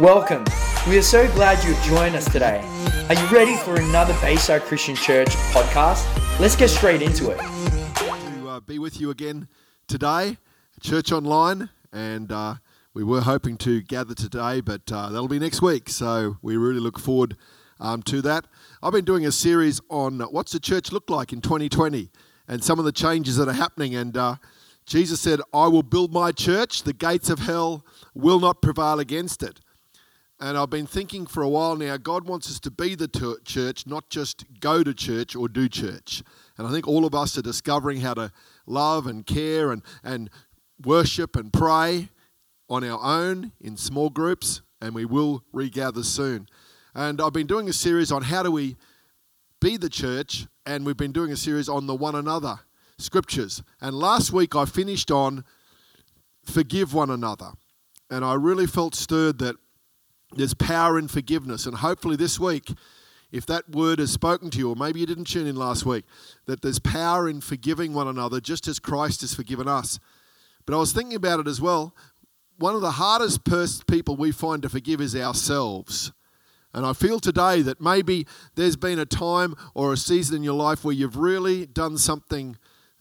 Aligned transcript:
Welcome. 0.00 0.44
We 0.88 0.98
are 0.98 1.02
so 1.02 1.32
glad 1.34 1.62
you've 1.62 1.80
joined 1.84 2.16
us 2.16 2.24
today. 2.24 2.60
Are 3.08 3.14
you 3.14 3.26
ready 3.28 3.56
for 3.58 3.76
another 3.76 4.12
Bayside 4.20 4.62
Christian 4.62 4.96
Church 4.96 5.28
podcast? 5.52 6.04
Let's 6.40 6.56
get 6.56 6.70
straight 6.70 7.00
into 7.00 7.30
it. 7.30 7.38
to 7.38 8.48
uh, 8.48 8.58
be 8.58 8.80
with 8.80 9.00
you 9.00 9.10
again 9.10 9.46
today, 9.86 10.38
Church 10.80 11.12
Online, 11.12 11.68
and 11.92 12.32
uh, 12.32 12.56
we 12.92 13.04
were 13.04 13.20
hoping 13.20 13.56
to 13.58 13.82
gather 13.82 14.16
today, 14.16 14.60
but 14.60 14.90
uh, 14.90 15.10
that'll 15.10 15.28
be 15.28 15.38
next 15.38 15.62
week. 15.62 15.88
So 15.88 16.38
we 16.42 16.56
really 16.56 16.80
look 16.80 16.98
forward 16.98 17.36
um, 17.78 18.02
to 18.02 18.20
that. 18.22 18.48
I've 18.82 18.92
been 18.92 19.04
doing 19.04 19.24
a 19.24 19.30
series 19.32 19.80
on 19.90 20.18
what's 20.18 20.50
the 20.50 20.60
church 20.60 20.90
look 20.90 21.08
like 21.08 21.32
in 21.32 21.40
2020 21.40 22.10
and 22.48 22.64
some 22.64 22.80
of 22.80 22.84
the 22.84 22.90
changes 22.90 23.36
that 23.36 23.46
are 23.46 23.52
happening. 23.52 23.94
And 23.94 24.16
uh, 24.16 24.36
Jesus 24.86 25.20
said, 25.20 25.40
"I 25.52 25.68
will 25.68 25.84
build 25.84 26.12
my 26.12 26.32
church; 26.32 26.82
the 26.82 26.92
gates 26.92 27.30
of 27.30 27.38
hell 27.38 27.86
will 28.12 28.40
not 28.40 28.60
prevail 28.60 28.98
against 28.98 29.44
it." 29.44 29.60
And 30.40 30.58
I've 30.58 30.70
been 30.70 30.86
thinking 30.86 31.26
for 31.26 31.42
a 31.42 31.48
while 31.48 31.76
now, 31.76 31.96
God 31.96 32.26
wants 32.26 32.50
us 32.50 32.58
to 32.60 32.70
be 32.70 32.94
the 32.94 33.08
church, 33.44 33.86
not 33.86 34.10
just 34.10 34.44
go 34.60 34.82
to 34.82 34.92
church 34.92 35.36
or 35.36 35.48
do 35.48 35.68
church. 35.68 36.22
And 36.58 36.66
I 36.66 36.70
think 36.70 36.88
all 36.88 37.04
of 37.04 37.14
us 37.14 37.38
are 37.38 37.42
discovering 37.42 38.00
how 38.00 38.14
to 38.14 38.32
love 38.66 39.06
and 39.06 39.24
care 39.24 39.70
and, 39.70 39.82
and 40.02 40.28
worship 40.84 41.36
and 41.36 41.52
pray 41.52 42.08
on 42.68 42.82
our 42.82 43.00
own 43.02 43.52
in 43.60 43.76
small 43.76 44.10
groups, 44.10 44.62
and 44.80 44.94
we 44.94 45.04
will 45.04 45.44
regather 45.52 46.02
soon. 46.02 46.48
And 46.94 47.20
I've 47.20 47.32
been 47.32 47.46
doing 47.46 47.68
a 47.68 47.72
series 47.72 48.10
on 48.10 48.22
how 48.22 48.42
do 48.42 48.50
we 48.50 48.76
be 49.60 49.76
the 49.76 49.88
church, 49.88 50.46
and 50.66 50.84
we've 50.84 50.96
been 50.96 51.12
doing 51.12 51.30
a 51.30 51.36
series 51.36 51.68
on 51.68 51.86
the 51.86 51.94
one 51.94 52.14
another 52.14 52.60
scriptures. 52.98 53.62
And 53.80 53.94
last 53.94 54.32
week 54.32 54.54
I 54.56 54.64
finished 54.64 55.10
on 55.10 55.44
forgive 56.44 56.92
one 56.92 57.10
another. 57.10 57.52
And 58.10 58.24
I 58.24 58.34
really 58.34 58.66
felt 58.66 58.94
stirred 58.94 59.38
that 59.38 59.56
there's 60.36 60.54
power 60.54 60.98
in 60.98 61.08
forgiveness. 61.08 61.66
And 61.66 61.76
hopefully 61.76 62.16
this 62.16 62.38
week, 62.38 62.72
if 63.32 63.46
that 63.46 63.68
word 63.70 63.98
has 63.98 64.12
spoken 64.12 64.50
to 64.50 64.58
you, 64.58 64.70
or 64.70 64.76
maybe 64.76 65.00
you 65.00 65.06
didn't 65.06 65.26
tune 65.26 65.46
in 65.46 65.56
last 65.56 65.84
week, 65.84 66.04
that 66.46 66.62
there's 66.62 66.78
power 66.78 67.28
in 67.28 67.40
forgiving 67.40 67.92
one 67.92 68.06
another 68.06 68.40
just 68.40 68.68
as 68.68 68.78
Christ 68.78 69.22
has 69.22 69.34
forgiven 69.34 69.66
us. 69.66 69.98
But 70.66 70.74
I 70.74 70.78
was 70.78 70.92
thinking 70.92 71.16
about 71.16 71.40
it 71.40 71.48
as 71.48 71.60
well. 71.60 71.94
One 72.58 72.74
of 72.74 72.80
the 72.80 72.92
hardest 72.92 73.44
pers- 73.44 73.82
people 73.84 74.16
we 74.16 74.30
find 74.30 74.62
to 74.62 74.68
forgive 74.68 75.00
is 75.00 75.16
ourselves. 75.16 76.12
And 76.72 76.84
I 76.84 76.92
feel 76.92 77.20
today 77.20 77.62
that 77.62 77.80
maybe 77.80 78.26
there's 78.56 78.76
been 78.76 78.98
a 78.98 79.06
time 79.06 79.54
or 79.74 79.92
a 79.92 79.96
season 79.96 80.36
in 80.36 80.42
your 80.42 80.54
life 80.54 80.84
where 80.84 80.94
you've 80.94 81.16
really 81.16 81.66
done 81.66 81.98
something 81.98 82.56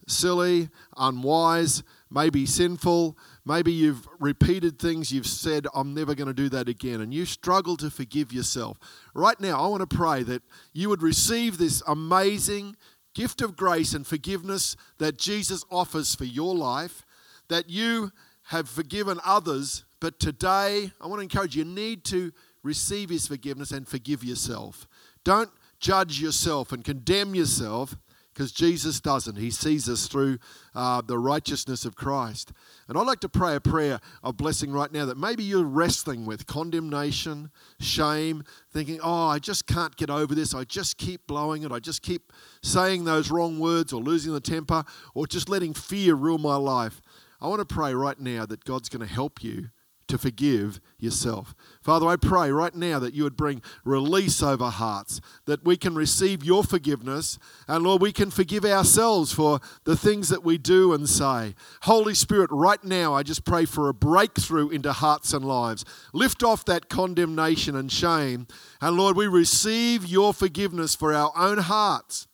silly, 0.08 0.70
unwise, 0.98 1.84
maybe 2.14 2.46
sinful, 2.46 3.18
Maybe 3.46 3.74
you've 3.74 4.08
repeated 4.20 4.80
things 4.80 5.12
you've 5.12 5.28
said, 5.28 5.68
I'm 5.74 5.94
never 5.94 6.16
going 6.16 6.28
to 6.28 6.34
do 6.34 6.48
that 6.50 6.70
again, 6.70 7.02
and 7.02 7.14
you 7.14 7.26
struggle 7.26 7.76
to 7.78 7.90
forgive 7.90 8.32
yourself. 8.32 8.78
Right 9.14 9.40
now, 9.40 9.62
I 9.62 9.68
want 9.68 9.88
to 9.88 9.96
pray 9.96 10.24
that 10.24 10.44
you 10.72 10.88
would 10.88 11.02
receive 11.02 11.58
this 11.58 11.84
amazing 11.86 12.78
gift 13.14 13.42
of 13.42 13.58
grace 13.58 13.94
and 13.94 14.08
forgiveness 14.08 14.78
that 14.98 15.18
Jesus 15.18 15.66
offers 15.70 16.16
for 16.16 16.24
your 16.24 16.56
life, 16.56 17.06
that 17.50 17.70
you 17.70 18.12
have 18.44 18.70
forgiven 18.70 19.20
others, 19.26 19.84
but 20.00 20.20
today, 20.22 20.92
I 21.02 21.08
want 21.08 21.20
to 21.20 21.24
encourage 21.24 21.56
you, 21.56 21.66
you 21.66 21.70
need 21.70 22.06
to 22.06 22.32
receive 22.64 23.10
his 23.10 23.28
forgiveness 23.28 23.72
and 23.72 23.86
forgive 23.86 24.24
yourself. 24.24 24.88
Don't 25.26 25.50
judge 25.82 26.22
yourself 26.22 26.72
and 26.72 26.84
condemn 26.84 27.36
yourself 27.36 27.98
because 28.34 28.52
Jesus 28.52 29.00
doesn't. 29.00 29.36
He 29.38 29.52
sees 29.52 29.88
us 29.88 30.08
through 30.08 30.40
uh, 30.74 31.02
the 31.02 31.20
righteousness 31.20 31.86
of 31.86 31.96
Christ. 31.96 32.52
And 32.88 32.98
I'd 32.98 33.06
like 33.06 33.20
to 33.22 33.30
pray 33.30 33.56
a 33.56 33.62
prayer 33.62 34.00
of 34.24 34.38
blessing 34.38 34.72
right 34.72 34.92
now 34.92 35.06
that 35.06 35.18
maybe 35.18 35.44
you're 35.44 35.64
wrestling 35.64 36.26
with 36.26 36.48
condemnation, 36.48 37.52
shame, 37.80 38.44
thinking, 38.72 39.00
oh, 39.04 39.28
I 39.28 39.40
just 39.40 39.68
can't 39.68 39.96
get 39.96 40.10
over 40.10 40.34
this. 40.34 40.54
I 40.54 40.64
just 40.64 40.98
keep 40.98 41.28
blowing 41.28 41.64
it. 41.64 41.72
I 41.72 41.80
just 41.80 42.02
keep 42.02 42.34
saying 42.62 43.06
those 43.06 43.30
wrong 43.30 43.60
words 43.60 43.94
or 43.94 44.02
losing 44.02 44.34
the 44.34 44.42
temper 44.42 44.84
or 45.14 45.28
just 45.28 45.50
letting 45.50 45.74
fear 45.74 46.16
rule 46.16 46.40
my 46.40 46.56
life. 46.56 47.02
I 47.40 47.48
want 47.48 47.68
to 47.68 47.74
pray 47.74 47.94
right 47.94 48.20
now 48.20 48.46
that 48.46 48.64
God's 48.64 48.90
going 48.90 49.06
to 49.06 49.14
help 49.14 49.44
you 49.44 49.70
to 50.14 50.18
forgive 50.20 50.80
yourself. 51.00 51.56
Father, 51.82 52.06
I 52.06 52.18
pray 52.18 52.52
right 52.52 52.76
now 52.76 53.00
that 53.00 53.16
you 53.16 53.24
would 53.24 53.36
bring 53.36 53.64
release 53.84 54.44
over 54.44 54.70
hearts, 54.70 55.20
that 55.46 55.66
we 55.66 55.76
can 55.76 55.96
receive 55.96 56.44
your 56.44 56.64
forgiveness, 56.64 57.40
and 57.68 57.84
Lord, 57.84 58.00
we 58.00 58.12
can 58.12 58.30
forgive 58.30 58.64
ourselves 58.64 59.34
for 59.34 59.60
the 59.86 59.98
things 59.98 60.30
that 60.30 60.44
we 60.44 60.60
do 60.60 60.94
and 60.94 61.10
say. 61.10 61.56
Holy 61.82 62.14
Spirit, 62.14 62.52
right 62.52 62.84
now, 62.84 63.16
I 63.16 63.24
just 63.24 63.44
pray 63.44 63.66
for 63.66 63.90
a 63.90 63.94
breakthrough 63.94 64.70
into 64.70 64.94
hearts 64.94 65.34
and 65.34 65.44
lives. 65.44 65.84
Lift 66.14 66.44
off 66.44 66.64
that 66.66 66.90
condemnation 66.90 67.76
and 67.76 67.92
shame, 67.92 68.46
and 68.82 68.96
Lord, 68.96 69.18
we 69.18 69.26
receive 69.26 70.06
your 70.06 70.32
forgiveness 70.32 70.94
for 70.94 71.12
our 71.12 71.32
own 71.36 71.58
hearts. 71.58 72.28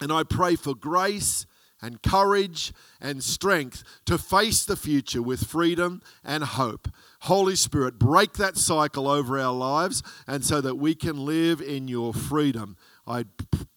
And 0.00 0.12
I 0.12 0.22
pray 0.22 0.54
for 0.54 0.72
grace 0.72 1.46
and 1.80 2.02
courage 2.02 2.72
and 3.00 3.22
strength 3.22 3.84
to 4.06 4.18
face 4.18 4.64
the 4.64 4.76
future 4.76 5.22
with 5.22 5.46
freedom 5.46 6.02
and 6.24 6.44
hope. 6.44 6.88
Holy 7.22 7.56
Spirit, 7.56 7.98
break 7.98 8.34
that 8.34 8.56
cycle 8.56 9.08
over 9.08 9.38
our 9.38 9.52
lives 9.52 10.02
and 10.26 10.44
so 10.44 10.60
that 10.60 10.76
we 10.76 10.94
can 10.94 11.24
live 11.24 11.60
in 11.60 11.88
your 11.88 12.14
freedom. 12.14 12.76
I 13.06 13.24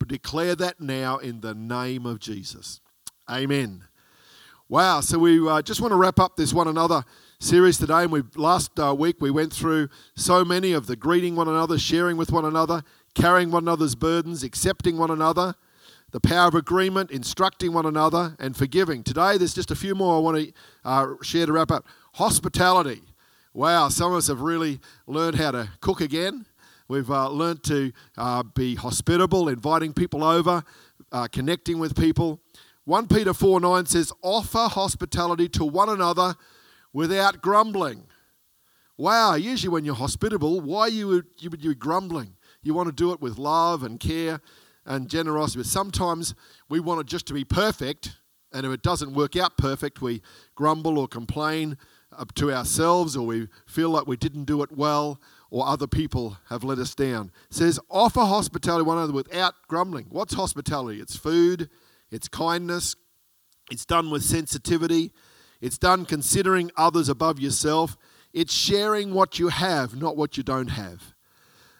declare 0.05 0.55
that 0.55 0.79
now 0.79 1.17
in 1.17 1.41
the 1.41 1.53
name 1.53 2.05
of 2.05 2.19
Jesus. 2.19 2.81
Amen. 3.29 3.85
Wow, 4.69 5.01
so 5.01 5.19
we 5.19 5.47
uh, 5.47 5.61
just 5.61 5.81
want 5.81 5.91
to 5.91 5.97
wrap 5.97 6.19
up 6.19 6.37
this 6.37 6.53
one 6.53 6.67
another 6.67 7.03
series 7.39 7.77
today. 7.77 8.03
And 8.03 8.11
we 8.11 8.23
last 8.35 8.79
uh, 8.79 8.95
week 8.97 9.17
we 9.19 9.31
went 9.31 9.51
through 9.51 9.89
so 10.15 10.45
many 10.45 10.71
of 10.71 10.87
the 10.87 10.95
greeting 10.95 11.35
one 11.35 11.49
another, 11.49 11.77
sharing 11.77 12.15
with 12.15 12.31
one 12.31 12.45
another, 12.45 12.83
carrying 13.13 13.51
one 13.51 13.63
another's 13.63 13.95
burdens, 13.95 14.43
accepting 14.43 14.97
one 14.97 15.11
another, 15.11 15.55
the 16.11 16.21
power 16.21 16.47
of 16.47 16.55
agreement, 16.55 17.11
instructing 17.11 17.73
one 17.73 17.85
another, 17.85 18.35
and 18.39 18.55
forgiving. 18.55 19.03
Today, 19.03 19.37
there's 19.37 19.53
just 19.53 19.71
a 19.71 19.75
few 19.75 19.95
more 19.95 20.15
I 20.15 20.19
want 20.19 20.37
to 20.37 20.53
uh, 20.85 21.07
share 21.21 21.45
to 21.45 21.51
wrap 21.51 21.71
up. 21.71 21.85
Hospitality. 22.13 23.01
Wow, 23.53 23.89
some 23.89 24.13
of 24.13 24.17
us 24.17 24.27
have 24.27 24.39
really 24.39 24.79
learned 25.07 25.35
how 25.35 25.51
to 25.51 25.69
cook 25.81 25.99
again. 25.99 26.45
We've 26.87 27.11
uh, 27.11 27.27
learned 27.29 27.63
to 27.63 27.91
uh, 28.17 28.43
be 28.43 28.75
hospitable, 28.75 29.49
inviting 29.49 29.91
people 29.91 30.23
over, 30.23 30.63
uh, 31.11 31.27
connecting 31.27 31.77
with 31.77 31.93
people. 31.93 32.39
1 32.85 33.07
Peter 33.07 33.33
4 33.33 33.59
9 33.59 33.85
says, 33.87 34.13
Offer 34.21 34.69
hospitality 34.69 35.49
to 35.49 35.65
one 35.65 35.89
another 35.89 36.35
without 36.93 37.41
grumbling. 37.41 38.03
Wow, 38.97 39.35
usually 39.35 39.69
when 39.69 39.83
you're 39.83 39.95
hospitable, 39.95 40.61
why 40.61 40.87
you 40.87 41.23
you 41.37 41.49
would 41.49 41.61
you 41.61 41.71
be 41.71 41.75
grumbling? 41.75 42.35
You 42.63 42.73
want 42.73 42.87
to 42.87 42.95
do 42.95 43.11
it 43.11 43.19
with 43.19 43.37
love 43.37 43.83
and 43.83 43.99
care 43.99 44.39
and 44.85 45.09
generosity. 45.09 45.59
But 45.59 45.65
sometimes 45.65 46.35
we 46.69 46.79
want 46.79 47.01
it 47.01 47.07
just 47.07 47.27
to 47.27 47.33
be 47.33 47.43
perfect, 47.43 48.15
and 48.53 48.65
if 48.65 48.71
it 48.71 48.81
doesn't 48.81 49.13
work 49.13 49.35
out 49.35 49.57
perfect, 49.57 50.01
we 50.01 50.21
grumble 50.55 50.97
or 50.97 51.07
complain 51.09 51.77
to 52.35 52.51
ourselves, 52.51 53.15
or 53.15 53.25
we 53.25 53.47
feel 53.65 53.89
like 53.89 54.07
we 54.07 54.17
didn't 54.17 54.45
do 54.45 54.61
it 54.63 54.71
well, 54.71 55.19
or 55.49 55.67
other 55.67 55.87
people 55.87 56.37
have 56.49 56.63
let 56.63 56.77
us 56.77 56.95
down. 56.95 57.31
It 57.49 57.55
says, 57.55 57.79
offer 57.89 58.21
hospitality 58.21 58.83
one 58.85 58.97
another 58.97 59.13
without 59.13 59.55
grumbling. 59.67 60.07
What's 60.09 60.33
hospitality? 60.33 60.99
It's 60.99 61.15
food, 61.15 61.69
it's 62.09 62.27
kindness, 62.27 62.95
it's 63.69 63.85
done 63.85 64.09
with 64.09 64.23
sensitivity, 64.23 65.11
it's 65.59 65.77
done 65.77 66.05
considering 66.05 66.71
others 66.77 67.09
above 67.09 67.39
yourself, 67.39 67.97
it's 68.33 68.53
sharing 68.53 69.13
what 69.13 69.39
you 69.39 69.49
have, 69.49 69.95
not 69.95 70.15
what 70.15 70.37
you 70.37 70.43
don't 70.43 70.69
have. 70.69 71.13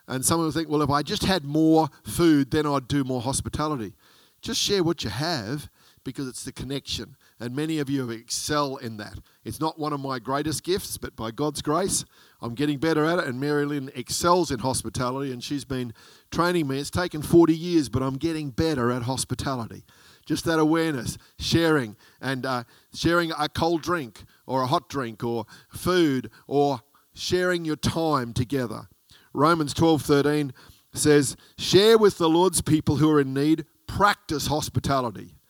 And 0.08 0.26
some 0.26 0.40
will 0.40 0.52
think, 0.52 0.68
well, 0.68 0.82
if 0.82 0.90
I 0.90 1.04
just 1.04 1.24
had 1.24 1.46
more 1.46 1.90
food, 2.04 2.52
then 2.52 2.66
I'd 2.66 2.88
do 2.88 3.04
more 3.04 3.22
hospitality. 3.22 3.94
Just 4.42 4.60
share 4.60 4.84
what 4.84 5.04
you 5.04 5.10
have 5.10 5.70
because 6.04 6.28
it's 6.28 6.44
the 6.44 6.52
connection. 6.52 7.16
And 7.42 7.56
many 7.56 7.80
of 7.80 7.90
you 7.90 8.12
excel 8.12 8.76
in 8.76 8.98
that. 8.98 9.18
It's 9.44 9.60
not 9.60 9.80
one 9.80 9.94
of 9.94 10.00
my 10.00 10.20
greatest 10.20 10.64
gifts, 10.64 11.00
but 11.00 11.16
by 11.16 11.32
God's 11.32 11.64
grace, 11.64 12.06
I'm 12.40 12.54
getting 12.54 12.78
better 12.78 13.04
at 13.04 13.18
it. 13.18 13.26
And 13.26 13.40
Mary 13.40 13.66
Lynn 13.66 13.90
excels 13.96 14.52
in 14.52 14.60
hospitality, 14.60 15.32
and 15.32 15.44
she's 15.44 15.66
been 15.66 15.92
training 16.30 16.68
me. 16.68 16.78
It's 16.78 16.92
taken 16.92 17.24
40 17.24 17.58
years, 17.58 17.90
but 17.90 18.04
I'm 18.04 18.18
getting 18.18 18.52
better 18.52 18.92
at 18.92 19.02
hospitality. 19.02 19.86
Just 20.24 20.46
that 20.46 20.60
awareness, 20.60 21.18
sharing, 21.40 21.96
and 22.22 22.46
uh, 22.46 22.64
sharing 22.94 23.32
a 23.32 23.50
cold 23.50 23.82
drink 23.82 24.24
or 24.46 24.62
a 24.62 24.68
hot 24.68 24.88
drink 24.88 25.24
or 25.24 25.48
food 25.72 26.30
or 26.46 26.82
sharing 27.16 27.66
your 27.66 27.76
time 27.76 28.34
together. 28.34 28.88
Romans 29.34 29.74
12:13 29.74 30.54
says, 30.94 31.36
"Share 31.58 31.98
with 31.98 32.20
the 32.20 32.30
Lord's 32.30 32.62
people 32.62 32.98
who 32.98 33.10
are 33.10 33.20
in 33.20 33.34
need, 33.34 33.66
practice 33.88 34.46
hospitality." 34.46 35.41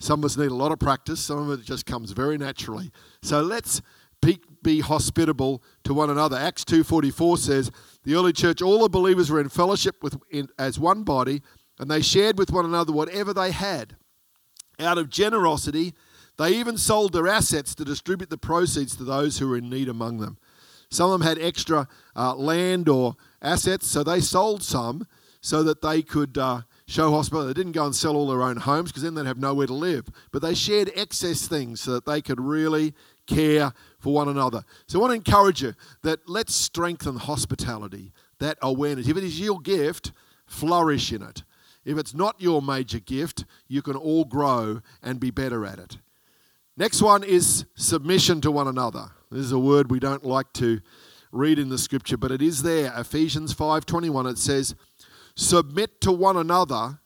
Some 0.00 0.20
of 0.20 0.26
us 0.26 0.36
need 0.36 0.50
a 0.50 0.54
lot 0.54 0.72
of 0.72 0.78
practice, 0.78 1.20
some 1.20 1.50
of 1.50 1.58
it 1.58 1.64
just 1.64 1.86
comes 1.86 2.12
very 2.12 2.38
naturally. 2.38 2.90
So 3.22 3.40
let's 3.40 3.82
be, 4.22 4.40
be 4.62 4.80
hospitable 4.80 5.62
to 5.84 5.94
one 5.94 6.10
another. 6.10 6.36
Acts 6.36 6.64
2:44 6.64 7.38
says, 7.38 7.70
"The 8.04 8.14
early 8.14 8.32
church, 8.32 8.62
all 8.62 8.82
the 8.82 8.88
believers 8.88 9.30
were 9.30 9.40
in 9.40 9.48
fellowship 9.48 9.96
with 10.02 10.18
in, 10.30 10.48
as 10.58 10.78
one 10.78 11.02
body, 11.02 11.42
and 11.78 11.90
they 11.90 12.02
shared 12.02 12.38
with 12.38 12.50
one 12.50 12.64
another 12.64 12.92
whatever 12.92 13.32
they 13.32 13.50
had. 13.50 13.96
Out 14.80 14.98
of 14.98 15.10
generosity, 15.10 15.94
they 16.36 16.56
even 16.56 16.76
sold 16.76 17.12
their 17.12 17.26
assets 17.26 17.74
to 17.74 17.84
distribute 17.84 18.30
the 18.30 18.38
proceeds 18.38 18.94
to 18.96 19.04
those 19.04 19.38
who 19.38 19.48
were 19.48 19.56
in 19.56 19.70
need 19.70 19.88
among 19.88 20.18
them." 20.18 20.38
Some 20.90 21.10
of 21.10 21.18
them 21.18 21.28
had 21.28 21.38
extra 21.38 21.86
uh, 22.16 22.34
land 22.34 22.88
or 22.88 23.16
assets, 23.42 23.86
so 23.86 24.02
they 24.02 24.20
sold 24.20 24.62
some 24.62 25.06
so 25.40 25.62
that 25.62 25.82
they 25.82 26.02
could 26.02 26.38
uh, 26.38 26.62
show 26.88 27.10
hospitality. 27.10 27.48
They 27.48 27.60
didn't 27.60 27.72
go 27.72 27.84
and 27.84 27.94
sell 27.94 28.16
all 28.16 28.26
their 28.26 28.42
own 28.42 28.56
homes 28.56 28.90
because 28.90 29.02
then 29.02 29.14
they'd 29.14 29.26
have 29.26 29.38
nowhere 29.38 29.66
to 29.66 29.74
live. 29.74 30.08
But 30.32 30.40
they 30.40 30.54
shared 30.54 30.90
excess 30.96 31.46
things 31.46 31.82
so 31.82 31.92
that 31.92 32.06
they 32.06 32.22
could 32.22 32.40
really 32.40 32.94
care 33.26 33.72
for 33.98 34.14
one 34.14 34.28
another. 34.28 34.64
So 34.86 34.98
I 34.98 35.02
want 35.02 35.10
to 35.10 35.16
encourage 35.16 35.62
you 35.62 35.74
that 36.02 36.28
let's 36.28 36.54
strengthen 36.54 37.16
hospitality, 37.16 38.12
that 38.38 38.56
awareness. 38.62 39.06
If 39.06 39.18
it 39.18 39.22
is 39.22 39.38
your 39.38 39.60
gift, 39.60 40.12
flourish 40.46 41.12
in 41.12 41.22
it. 41.22 41.44
If 41.84 41.98
it's 41.98 42.14
not 42.14 42.40
your 42.40 42.62
major 42.62 43.00
gift, 43.00 43.44
you 43.68 43.82
can 43.82 43.94
all 43.94 44.24
grow 44.24 44.80
and 45.02 45.20
be 45.20 45.30
better 45.30 45.66
at 45.66 45.78
it. 45.78 45.98
Next 46.76 47.02
one 47.02 47.22
is 47.22 47.66
submission 47.74 48.40
to 48.40 48.50
one 48.50 48.66
another. 48.66 49.10
This 49.30 49.44
is 49.44 49.52
a 49.52 49.58
word 49.58 49.90
we 49.90 50.00
don't 50.00 50.24
like 50.24 50.52
to 50.54 50.80
read 51.32 51.58
in 51.58 51.68
the 51.68 51.76
scripture, 51.76 52.16
but 52.16 52.30
it 52.30 52.40
is 52.40 52.62
there. 52.62 52.92
Ephesians 52.96 53.54
5:21 53.54 54.30
it 54.30 54.38
says, 54.38 54.74
"Submit 55.38 56.00
to 56.00 56.10
one 56.10 56.36
another 56.36 56.98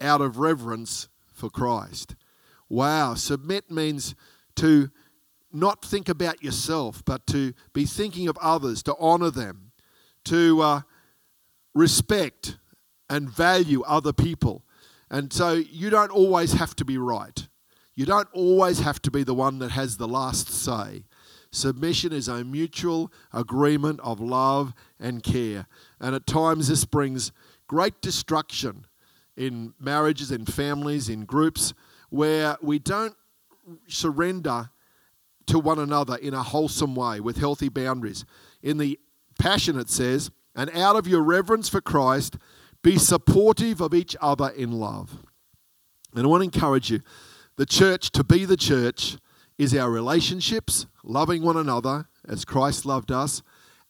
out 0.00 0.22
of 0.22 0.38
reverence 0.38 1.08
for 1.30 1.50
Christ." 1.50 2.14
Wow, 2.70 3.14
submit 3.14 3.70
means 3.70 4.14
to 4.56 4.90
not 5.52 5.84
think 5.84 6.08
about 6.08 6.42
yourself, 6.42 7.04
but 7.04 7.26
to 7.26 7.52
be 7.74 7.84
thinking 7.84 8.28
of 8.28 8.38
others, 8.40 8.82
to 8.84 8.96
honor 8.98 9.30
them, 9.30 9.72
to 10.24 10.62
uh, 10.62 10.80
respect 11.74 12.56
and 13.10 13.28
value 13.28 13.82
other 13.82 14.14
people. 14.14 14.64
And 15.10 15.30
so 15.30 15.52
you 15.52 15.90
don't 15.90 16.12
always 16.12 16.54
have 16.54 16.74
to 16.76 16.84
be 16.86 16.96
right. 16.96 17.46
You 17.94 18.06
don't 18.06 18.28
always 18.32 18.78
have 18.78 19.02
to 19.02 19.10
be 19.10 19.22
the 19.22 19.34
one 19.34 19.58
that 19.58 19.72
has 19.72 19.98
the 19.98 20.08
last 20.08 20.48
say. 20.48 21.04
Submission 21.52 22.12
is 22.12 22.28
a 22.28 22.44
mutual 22.44 23.12
agreement 23.32 24.00
of 24.00 24.20
love 24.20 24.72
and 24.98 25.22
care. 25.22 25.66
And 26.00 26.14
at 26.14 26.26
times, 26.26 26.68
this 26.68 26.84
brings 26.84 27.32
great 27.66 28.00
destruction 28.00 28.86
in 29.36 29.74
marriages, 29.80 30.30
in 30.30 30.44
families, 30.44 31.08
in 31.08 31.24
groups 31.24 31.74
where 32.10 32.56
we 32.60 32.78
don't 32.78 33.16
surrender 33.88 34.70
to 35.46 35.58
one 35.58 35.78
another 35.78 36.16
in 36.16 36.34
a 36.34 36.42
wholesome 36.42 36.94
way 36.94 37.20
with 37.20 37.38
healthy 37.38 37.68
boundaries. 37.68 38.24
In 38.62 38.78
the 38.78 38.98
Passion, 39.38 39.78
it 39.78 39.88
says, 39.88 40.30
and 40.54 40.70
out 40.70 40.96
of 40.96 41.06
your 41.06 41.22
reverence 41.22 41.68
for 41.68 41.80
Christ, 41.80 42.36
be 42.82 42.98
supportive 42.98 43.80
of 43.80 43.94
each 43.94 44.14
other 44.20 44.48
in 44.48 44.72
love. 44.72 45.24
And 46.14 46.24
I 46.24 46.26
want 46.26 46.42
to 46.42 46.44
encourage 46.44 46.90
you 46.90 47.00
the 47.56 47.66
church, 47.66 48.10
to 48.12 48.24
be 48.24 48.44
the 48.44 48.56
church, 48.56 49.16
is 49.58 49.74
our 49.74 49.90
relationships, 49.90 50.86
loving 51.04 51.42
one 51.42 51.56
another 51.56 52.08
as 52.26 52.44
Christ 52.44 52.84
loved 52.84 53.10
us, 53.10 53.42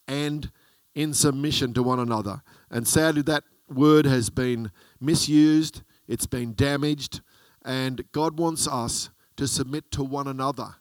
and 0.06 0.50
in 0.94 1.14
submission 1.14 1.72
to 1.74 1.82
one 1.82 2.00
another. 2.00 2.42
And 2.70 2.86
sadly, 2.86 3.22
that 3.22 3.44
word 3.68 4.06
has 4.06 4.30
been 4.30 4.70
misused, 5.00 5.82
it's 6.08 6.26
been 6.26 6.54
damaged, 6.54 7.20
and 7.64 8.04
God 8.12 8.38
wants 8.38 8.66
us 8.66 9.10
to 9.36 9.46
submit 9.46 9.90
to 9.92 10.02
one 10.02 10.26
another. 10.26 10.76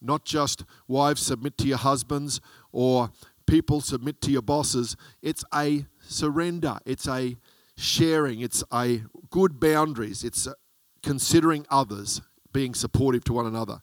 Not 0.00 0.24
just 0.24 0.64
wives 0.88 1.20
submit 1.20 1.58
to 1.58 1.68
your 1.68 1.78
husbands 1.78 2.40
or 2.72 3.10
people 3.46 3.80
submit 3.80 4.20
to 4.22 4.30
your 4.30 4.42
bosses. 4.42 4.96
It's 5.20 5.44
a 5.52 5.86
surrender, 6.00 6.78
it's 6.86 7.08
a 7.08 7.36
sharing, 7.76 8.40
it's 8.40 8.62
a 8.72 9.02
good 9.30 9.60
boundaries, 9.60 10.24
it's 10.24 10.48
considering 11.02 11.66
others, 11.70 12.22
being 12.52 12.74
supportive 12.74 13.24
to 13.24 13.32
one 13.32 13.46
another. 13.46 13.82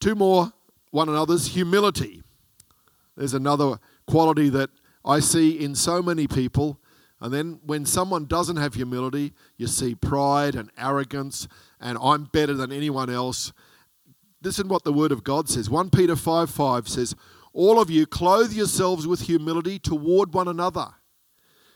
Two 0.00 0.14
more 0.14 0.52
one 0.90 1.08
another's 1.08 1.48
humility. 1.48 2.22
There's 3.16 3.34
another 3.34 3.78
quality 4.06 4.48
that 4.50 4.70
I 5.04 5.20
see 5.20 5.50
in 5.58 5.74
so 5.74 6.02
many 6.02 6.26
people. 6.26 6.80
And 7.20 7.32
then 7.32 7.60
when 7.64 7.86
someone 7.86 8.26
doesn't 8.26 8.56
have 8.56 8.74
humility, 8.74 9.32
you 9.56 9.66
see 9.66 9.94
pride 9.94 10.54
and 10.54 10.70
arrogance, 10.76 11.48
and 11.80 11.96
I'm 12.02 12.24
better 12.24 12.54
than 12.54 12.72
anyone 12.72 13.08
else. 13.08 13.52
Listen 14.42 14.68
what 14.68 14.84
the 14.84 14.92
Word 14.92 15.12
of 15.12 15.24
God 15.24 15.48
says. 15.48 15.70
1 15.70 15.90
Peter 15.90 16.14
5 16.14 16.50
5 16.50 16.88
says, 16.88 17.14
All 17.52 17.80
of 17.80 17.90
you 17.90 18.06
clothe 18.06 18.52
yourselves 18.52 19.06
with 19.06 19.22
humility 19.22 19.78
toward 19.78 20.34
one 20.34 20.46
another, 20.46 20.88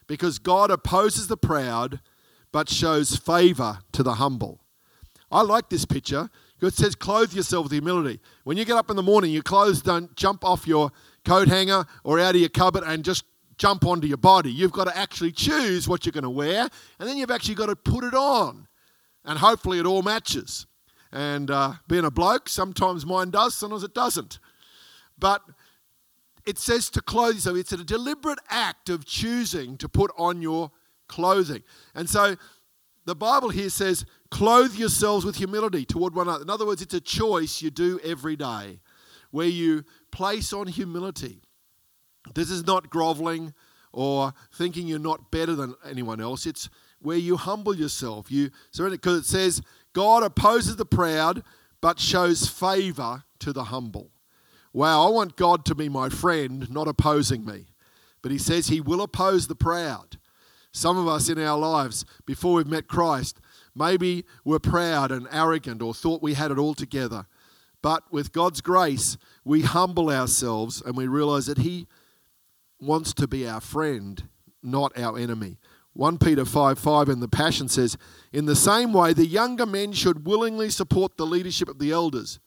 because 0.06 0.38
God 0.38 0.70
opposes 0.70 1.28
the 1.28 1.38
proud 1.38 2.00
but 2.52 2.68
shows 2.68 3.16
favor 3.16 3.78
to 3.92 4.02
the 4.02 4.14
humble. 4.14 4.60
I 5.30 5.42
like 5.42 5.70
this 5.70 5.84
picture 5.84 6.28
it 6.66 6.74
says, 6.74 6.94
clothe 6.94 7.32
yourself 7.32 7.64
with 7.64 7.72
humility. 7.72 8.20
When 8.44 8.56
you 8.56 8.64
get 8.64 8.76
up 8.76 8.90
in 8.90 8.96
the 8.96 9.02
morning, 9.02 9.32
your 9.32 9.42
clothes 9.42 9.82
don't 9.82 10.14
jump 10.16 10.44
off 10.44 10.66
your 10.66 10.92
coat 11.24 11.48
hanger 11.48 11.84
or 12.04 12.20
out 12.20 12.34
of 12.34 12.40
your 12.40 12.50
cupboard 12.50 12.84
and 12.84 13.04
just 13.04 13.24
jump 13.56 13.84
onto 13.84 14.06
your 14.06 14.16
body. 14.16 14.50
You've 14.50 14.72
got 14.72 14.84
to 14.84 14.96
actually 14.96 15.32
choose 15.32 15.88
what 15.88 16.04
you're 16.04 16.12
going 16.12 16.24
to 16.24 16.30
wear, 16.30 16.68
and 16.98 17.08
then 17.08 17.16
you've 17.16 17.30
actually 17.30 17.54
got 17.54 17.66
to 17.66 17.76
put 17.76 18.04
it 18.04 18.14
on. 18.14 18.66
And 19.24 19.38
hopefully 19.38 19.78
it 19.78 19.86
all 19.86 20.02
matches. 20.02 20.66
And 21.12 21.50
uh, 21.50 21.74
being 21.88 22.04
a 22.04 22.10
bloke, 22.10 22.48
sometimes 22.48 23.04
mine 23.04 23.30
does, 23.30 23.54
sometimes 23.54 23.82
it 23.82 23.94
doesn't. 23.94 24.38
But 25.18 25.42
it 26.46 26.58
says 26.58 26.88
to 26.90 27.02
clothe 27.02 27.34
yourself. 27.34 27.58
It's 27.58 27.72
a 27.72 27.84
deliberate 27.84 28.38
act 28.48 28.88
of 28.88 29.04
choosing 29.04 29.76
to 29.76 29.88
put 29.88 30.10
on 30.16 30.40
your 30.40 30.70
clothing. 31.06 31.62
And 31.94 32.08
so 32.08 32.36
the 33.04 33.14
Bible 33.14 33.50
here 33.50 33.68
says, 33.68 34.06
clothe 34.30 34.74
yourselves 34.74 35.24
with 35.24 35.36
humility 35.36 35.84
toward 35.84 36.14
one 36.14 36.28
another. 36.28 36.42
In 36.42 36.50
other 36.50 36.66
words, 36.66 36.82
it's 36.82 36.94
a 36.94 37.00
choice 37.00 37.62
you 37.62 37.70
do 37.70 37.98
every 38.04 38.36
day 38.36 38.80
where 39.30 39.46
you 39.46 39.84
place 40.10 40.52
on 40.52 40.66
humility. 40.66 41.42
This 42.34 42.50
is 42.50 42.66
not 42.66 42.90
groveling 42.90 43.54
or 43.92 44.32
thinking 44.54 44.86
you're 44.86 44.98
not 44.98 45.30
better 45.30 45.54
than 45.54 45.74
anyone 45.84 46.20
else. 46.20 46.46
It's 46.46 46.68
where 47.00 47.16
you 47.16 47.36
humble 47.36 47.74
yourself. 47.74 48.30
You 48.30 48.50
surrender 48.70 48.96
because 48.96 49.20
it 49.20 49.26
says, 49.26 49.62
God 49.92 50.22
opposes 50.22 50.76
the 50.76 50.86
proud 50.86 51.42
but 51.80 51.98
shows 51.98 52.46
favor 52.46 53.24
to 53.40 53.52
the 53.52 53.64
humble. 53.64 54.10
Wow, 54.72 55.06
I 55.06 55.10
want 55.10 55.36
God 55.36 55.64
to 55.64 55.74
be 55.74 55.88
my 55.88 56.08
friend, 56.08 56.70
not 56.70 56.86
opposing 56.86 57.44
me. 57.44 57.66
But 58.22 58.30
he 58.30 58.38
says 58.38 58.68
he 58.68 58.80
will 58.80 59.00
oppose 59.00 59.48
the 59.48 59.54
proud. 59.54 60.18
Some 60.72 60.96
of 60.96 61.08
us 61.08 61.28
in 61.28 61.38
our 61.40 61.58
lives, 61.58 62.04
before 62.26 62.54
we've 62.54 62.66
met 62.66 62.86
Christ, 62.86 63.40
maybe 63.80 64.24
we're 64.44 64.60
proud 64.60 65.10
and 65.10 65.26
arrogant 65.32 65.82
or 65.82 65.92
thought 65.94 66.22
we 66.22 66.34
had 66.34 66.50
it 66.50 66.58
all 66.58 66.74
together. 66.74 67.26
But 67.82 68.04
with 68.12 68.32
God's 68.32 68.60
grace, 68.60 69.16
we 69.44 69.62
humble 69.62 70.10
ourselves 70.10 70.82
and 70.84 70.96
we 70.96 71.06
realize 71.06 71.46
that 71.46 71.58
He 71.58 71.88
wants 72.78 73.14
to 73.14 73.26
be 73.26 73.48
our 73.48 73.60
friend, 73.60 74.22
not 74.62 74.96
our 74.98 75.18
enemy. 75.18 75.56
1 75.94 76.18
Peter 76.18 76.44
5 76.44 76.78
5 76.78 77.08
in 77.08 77.20
the 77.20 77.28
Passion 77.28 77.68
says, 77.68 77.96
In 78.32 78.44
the 78.46 78.54
same 78.54 78.92
way, 78.92 79.12
the 79.12 79.26
younger 79.26 79.66
men 79.66 79.92
should 79.92 80.26
willingly 80.26 80.70
support 80.70 81.16
the 81.16 81.26
leadership 81.26 81.68
of 81.68 81.78
the 81.78 81.90
elders. 81.90 82.38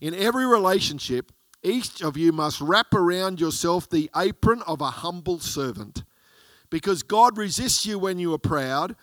In 0.00 0.14
every 0.14 0.46
relationship, 0.46 1.30
each 1.62 2.02
of 2.02 2.16
you 2.16 2.32
must 2.32 2.60
wrap 2.60 2.94
around 2.94 3.40
yourself 3.40 3.88
the 3.88 4.10
apron 4.16 4.62
of 4.66 4.80
a 4.80 4.90
humble 4.90 5.38
servant 5.38 6.02
because 6.70 7.02
God 7.02 7.38
resists 7.38 7.86
you 7.86 7.98
when 7.98 8.18
you 8.18 8.32
are 8.34 8.38
proud, 8.38 8.94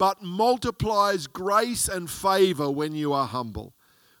but 0.00 0.22
multiplies 0.22 1.26
grace 1.26 1.86
and 1.86 2.08
favor 2.08 2.70
when 2.70 2.94
you 2.94 3.12
are 3.12 3.26
humble. 3.26 3.74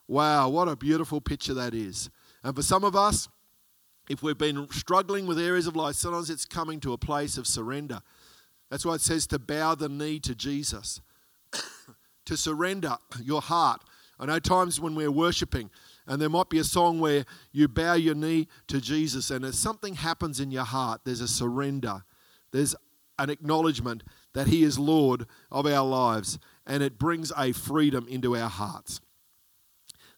Wow, 0.06 0.50
what 0.50 0.68
a 0.68 0.76
beautiful 0.76 1.22
picture 1.22 1.54
that 1.54 1.72
is. 1.72 2.10
And 2.44 2.54
for 2.54 2.60
some 2.60 2.84
of 2.84 2.94
us, 2.94 3.30
if 4.10 4.22
we've 4.22 4.36
been 4.36 4.68
struggling 4.70 5.26
with 5.26 5.38
areas 5.38 5.66
of 5.66 5.74
life, 5.74 5.94
sometimes 5.94 6.28
it's 6.28 6.44
coming 6.44 6.80
to 6.80 6.92
a 6.92 6.98
place 6.98 7.38
of 7.38 7.46
surrender. 7.46 8.02
That's 8.68 8.84
why 8.84 8.96
it 8.96 9.00
says 9.00 9.26
to 9.28 9.38
bow 9.38 9.74
the 9.74 9.88
knee 9.88 10.20
to 10.20 10.34
Jesus, 10.34 11.00
to 12.26 12.36
surrender 12.36 12.98
your 13.22 13.40
heart. 13.40 13.80
I 14.18 14.26
know 14.26 14.38
times 14.38 14.82
when 14.82 14.94
we're 14.94 15.10
worshiping, 15.10 15.70
and 16.06 16.20
there 16.20 16.28
might 16.28 16.50
be 16.50 16.58
a 16.58 16.64
song 16.64 17.00
where 17.00 17.24
you 17.52 17.68
bow 17.68 17.94
your 17.94 18.14
knee 18.14 18.48
to 18.66 18.82
Jesus, 18.82 19.30
and 19.30 19.46
as 19.46 19.58
something 19.58 19.94
happens 19.94 20.40
in 20.40 20.50
your 20.50 20.64
heart, 20.64 21.00
there's 21.06 21.22
a 21.22 21.28
surrender. 21.28 22.04
There's 22.52 22.76
an 23.18 23.30
acknowledgement 23.30 24.02
that 24.32 24.48
He 24.48 24.62
is 24.62 24.78
Lord 24.78 25.26
of 25.50 25.66
our 25.66 25.86
lives, 25.86 26.38
and 26.66 26.82
it 26.82 26.98
brings 26.98 27.32
a 27.36 27.52
freedom 27.52 28.06
into 28.08 28.36
our 28.36 28.48
hearts. 28.48 29.00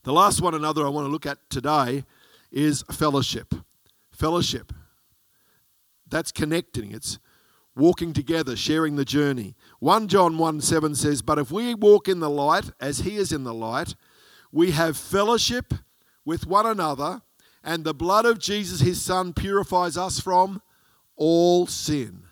The 0.05 0.13
last 0.13 0.41
one, 0.41 0.55
another 0.55 0.85
I 0.85 0.91
want 0.91 1.07
to 1.07 1.13
look 1.13 1.27
at 1.27 1.39
today, 1.49 2.05
is 2.51 2.83
fellowship. 2.91 3.55
Fellowship. 4.11 4.73
That's 6.09 6.33
connecting. 6.33 6.93
It's 6.93 7.19
walking 7.75 8.13
together, 8.13 8.57
sharing 8.57 8.97
the 8.97 9.05
journey. 9.05 9.55
1 9.79 10.09
John 10.09 10.37
1 10.37 10.61
7 10.61 10.95
says, 10.95 11.23
But 11.23 11.39
if 11.39 11.51
we 11.51 11.75
walk 11.75 12.09
in 12.09 12.21
the 12.21 12.31
light 12.31 12.71
as 12.81 12.99
he 12.99 13.17
is 13.17 13.33
in 13.33 13.45
the 13.45 13.55
light, 13.55 13.95
we 14.51 14.73
have 14.73 14.97
fellowship 14.97 15.73
with 16.25 16.47
one 16.47 16.67
another, 16.67 17.23
and 17.65 17.85
the 17.85 17.95
blood 17.95 18.27
of 18.27 18.39
Jesus, 18.39 18.81
his 18.81 19.01
son, 19.01 19.33
purifies 19.33 19.97
us 19.97 20.21
from 20.21 20.61
all 21.17 21.67
sin 21.67 22.25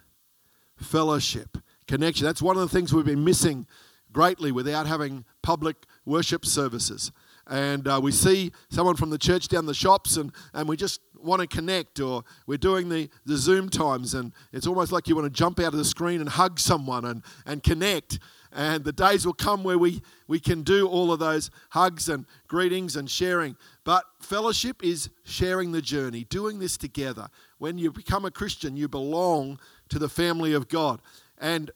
fellowship, 0.80 1.58
connection. 1.90 2.24
That's 2.24 2.40
one 2.40 2.56
of 2.56 2.62
the 2.62 2.68
things 2.68 2.94
we've 2.94 3.04
been 3.04 3.24
missing 3.24 3.66
greatly 4.12 4.52
without 4.52 4.86
having 4.86 5.24
public 5.42 5.76
worship 6.04 6.46
services. 6.46 7.10
and 7.48 7.88
uh, 7.88 7.98
we 8.00 8.12
see 8.12 8.52
someone 8.68 8.94
from 8.94 9.10
the 9.10 9.18
church 9.18 9.48
down 9.48 9.66
the 9.66 9.74
shops 9.74 10.16
and, 10.16 10.32
and 10.54 10.68
we 10.68 10.76
just 10.76 11.00
want 11.18 11.40
to 11.40 11.48
connect 11.48 11.98
or 11.98 12.22
we're 12.46 12.56
doing 12.56 12.88
the, 12.88 13.10
the 13.26 13.36
zoom 13.36 13.68
times 13.68 14.14
and 14.14 14.32
it's 14.52 14.68
almost 14.68 14.92
like 14.92 15.08
you 15.08 15.16
want 15.16 15.26
to 15.26 15.30
jump 15.30 15.58
out 15.58 15.72
of 15.72 15.78
the 15.78 15.84
screen 15.84 16.20
and 16.20 16.30
hug 16.30 16.60
someone 16.60 17.04
and, 17.04 17.22
and 17.44 17.64
connect 17.64 18.20
and 18.52 18.84
the 18.84 18.92
days 18.92 19.26
will 19.26 19.32
come 19.32 19.64
where 19.64 19.78
we, 19.78 20.00
we 20.28 20.38
can 20.38 20.62
do 20.62 20.88
all 20.88 21.12
of 21.12 21.18
those 21.18 21.50
hugs 21.70 22.08
and 22.08 22.24
greetings 22.46 22.94
and 22.94 23.10
sharing 23.10 23.56
but 23.84 24.04
fellowship 24.20 24.82
is 24.84 25.10
sharing 25.24 25.72
the 25.72 25.82
journey 25.82 26.24
doing 26.24 26.60
this 26.60 26.76
together 26.76 27.28
when 27.58 27.78
you 27.78 27.90
become 27.90 28.24
a 28.24 28.30
christian 28.30 28.76
you 28.76 28.88
belong 28.88 29.58
to 29.88 29.98
the 29.98 30.08
family 30.08 30.52
of 30.52 30.68
god 30.68 31.00
and 31.38 31.70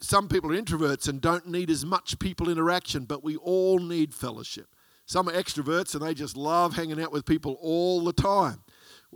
some 0.00 0.28
people 0.28 0.52
are 0.52 0.60
introverts 0.60 1.08
and 1.08 1.20
don't 1.20 1.46
need 1.46 1.70
as 1.70 1.84
much 1.84 2.18
people 2.18 2.48
interaction 2.48 3.04
but 3.04 3.22
we 3.22 3.36
all 3.36 3.78
need 3.78 4.14
fellowship 4.14 4.68
some 5.10 5.28
are 5.28 5.32
extroverts 5.32 5.96
and 5.96 6.04
they 6.04 6.14
just 6.14 6.36
love 6.36 6.76
hanging 6.76 7.02
out 7.02 7.10
with 7.10 7.26
people 7.26 7.58
all 7.60 8.04
the 8.04 8.12
time. 8.12 8.62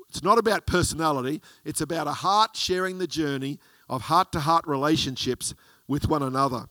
It's 0.08 0.24
not 0.24 0.38
about 0.38 0.66
personality, 0.66 1.40
it's 1.64 1.80
about 1.80 2.08
a 2.08 2.12
heart 2.12 2.56
sharing 2.56 2.98
the 2.98 3.06
journey 3.06 3.60
of 3.88 4.02
heart-to-heart 4.02 4.66
relationships 4.66 5.54
with 5.86 6.08
one 6.08 6.24
another. 6.24 6.66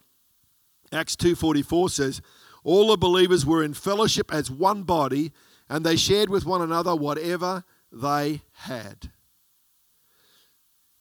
Acts 0.91 1.15
2:44 1.15 1.89
says, 1.89 2.21
"All 2.65 2.89
the 2.89 2.97
believers 2.97 3.45
were 3.45 3.63
in 3.63 3.73
fellowship 3.73 4.29
as 4.33 4.51
one 4.51 4.83
body, 4.83 5.31
and 5.69 5.85
they 5.85 5.95
shared 5.95 6.29
with 6.29 6.45
one 6.45 6.61
another 6.61 6.93
whatever 6.93 7.63
they 7.93 8.43
had." 8.51 9.13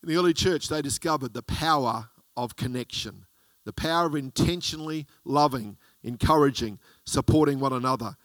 In 0.00 0.10
the 0.10 0.16
early 0.16 0.32
church, 0.32 0.68
they 0.68 0.80
discovered 0.80 1.34
the 1.34 1.42
power 1.42 2.10
of 2.36 2.56
connection, 2.56 3.26
the 3.64 3.72
power 3.72 4.06
of 4.06 4.14
intentionally 4.14 5.06
loving, 5.24 5.76
encouraging, 6.02 6.78
supporting 7.04 7.60
one 7.60 7.72
another. 7.72 8.16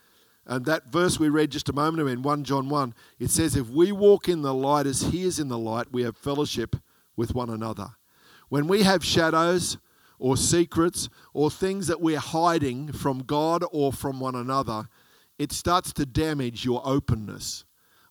And 0.45 0.65
that 0.65 0.87
verse 0.87 1.19
we 1.19 1.29
read 1.29 1.51
just 1.51 1.69
a 1.69 1.73
moment 1.73 2.01
ago 2.01 2.07
in 2.07 2.21
1 2.21 2.43
John 2.45 2.69
1, 2.69 2.93
it 3.19 3.29
says, 3.29 3.55
If 3.55 3.69
we 3.69 3.91
walk 3.91 4.29
in 4.29 4.41
the 4.41 4.53
light 4.53 4.87
as 4.87 5.01
he 5.01 5.23
is 5.23 5.39
in 5.39 5.49
the 5.49 5.57
light, 5.57 5.87
we 5.91 6.03
have 6.03 6.15
fellowship 6.15 6.77
with 7.17 7.35
one 7.35 7.49
another. 7.49 7.89
When 8.47 8.67
we 8.67 8.83
have 8.83 9.03
shadows 9.03 9.77
or 10.19 10.37
secrets 10.37 11.09
or 11.33 11.51
things 11.51 11.87
that 11.87 11.99
we're 11.99 12.19
hiding 12.19 12.93
from 12.93 13.19
God 13.19 13.63
or 13.71 13.91
from 13.91 14.21
one 14.21 14.35
another, 14.35 14.87
it 15.37 15.51
starts 15.51 15.91
to 15.93 16.05
damage 16.05 16.63
your 16.63 16.81
openness 16.85 17.65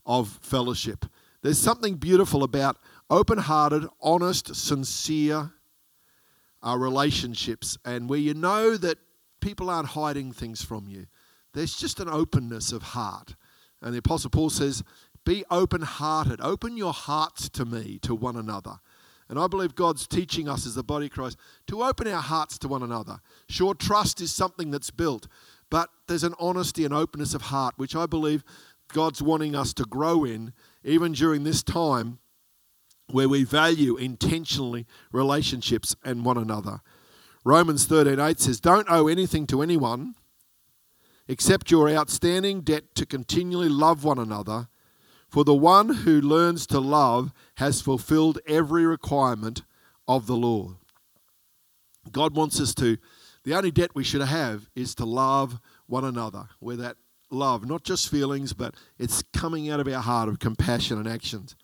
of 0.04 0.38
fellowship. 0.42 1.06
There's 1.42 1.58
something 1.58 1.94
beautiful 1.94 2.42
about 2.42 2.76
open 3.08 3.38
hearted, 3.38 3.86
honest, 4.00 4.54
sincere 4.54 5.52
uh, 6.66 6.76
relationships, 6.76 7.78
and 7.84 8.08
where 8.08 8.18
you 8.18 8.34
know 8.34 8.76
that 8.76 8.98
people 9.40 9.70
aren't 9.70 9.90
hiding 9.90 10.32
things 10.32 10.62
from 10.62 10.88
you. 10.88 11.06
There's 11.54 11.76
just 11.76 12.00
an 12.00 12.08
openness 12.08 12.72
of 12.72 12.82
heart. 12.82 13.36
And 13.80 13.94
the 13.94 13.98
Apostle 13.98 14.30
Paul 14.30 14.50
says, 14.50 14.82
Be 15.24 15.44
open 15.50 15.82
hearted. 15.82 16.40
Open 16.42 16.76
your 16.76 16.92
hearts 16.92 17.48
to 17.50 17.64
me, 17.64 17.98
to 18.02 18.14
one 18.14 18.36
another. 18.36 18.80
And 19.28 19.38
I 19.38 19.46
believe 19.46 19.74
God's 19.74 20.06
teaching 20.06 20.48
us 20.48 20.66
as 20.66 20.74
the 20.74 20.84
body 20.84 21.06
of 21.06 21.12
Christ 21.12 21.36
to 21.68 21.82
open 21.82 22.06
our 22.08 22.22
hearts 22.22 22.58
to 22.58 22.68
one 22.68 22.82
another. 22.82 23.20
Sure, 23.48 23.74
trust 23.74 24.20
is 24.20 24.32
something 24.32 24.70
that's 24.70 24.90
built, 24.90 25.26
but 25.70 25.88
there's 26.06 26.22
an 26.24 26.34
honesty 26.38 26.84
and 26.84 26.94
openness 26.94 27.34
of 27.34 27.42
heart, 27.42 27.74
which 27.76 27.96
I 27.96 28.06
believe 28.06 28.44
God's 28.88 29.20
wanting 29.20 29.56
us 29.56 29.72
to 29.74 29.84
grow 29.84 30.24
in, 30.24 30.52
even 30.84 31.12
during 31.12 31.42
this 31.42 31.62
time 31.62 32.18
where 33.10 33.28
we 33.28 33.44
value 33.44 33.96
intentionally 33.96 34.86
relationships 35.12 35.94
and 36.04 36.24
one 36.24 36.36
another. 36.36 36.80
Romans 37.44 37.86
13:8 37.86 38.40
says, 38.40 38.60
"Don't 38.60 38.90
owe 38.90 39.06
anything 39.06 39.46
to 39.48 39.62
anyone 39.62 40.14
except 41.28 41.70
your 41.70 41.88
outstanding 41.88 42.60
debt 42.60 42.94
to 42.94 43.06
continually 43.06 43.68
love 43.68 44.04
one 44.04 44.18
another, 44.18 44.68
for 45.28 45.44
the 45.44 45.54
one 45.54 45.88
who 45.88 46.20
learns 46.20 46.66
to 46.66 46.80
love 46.80 47.32
has 47.56 47.80
fulfilled 47.80 48.38
every 48.46 48.84
requirement 48.84 49.62
of 50.08 50.26
the 50.26 50.36
law." 50.36 50.76
God 52.10 52.34
wants 52.34 52.60
us 52.60 52.74
to 52.76 52.98
the 53.44 53.54
only 53.54 53.70
debt 53.70 53.94
we 53.94 54.02
should 54.02 54.22
have 54.22 54.68
is 54.74 54.94
to 54.96 55.04
love 55.04 55.60
one 55.86 56.04
another, 56.04 56.48
where 56.58 56.76
that 56.76 56.96
love, 57.30 57.64
not 57.64 57.84
just 57.84 58.08
feelings, 58.08 58.52
but 58.52 58.74
it's 58.98 59.22
coming 59.32 59.70
out 59.70 59.78
of 59.78 59.86
our 59.86 60.02
heart 60.02 60.28
of 60.28 60.40
compassion 60.40 60.98
and 60.98 61.06
actions. 61.06 61.54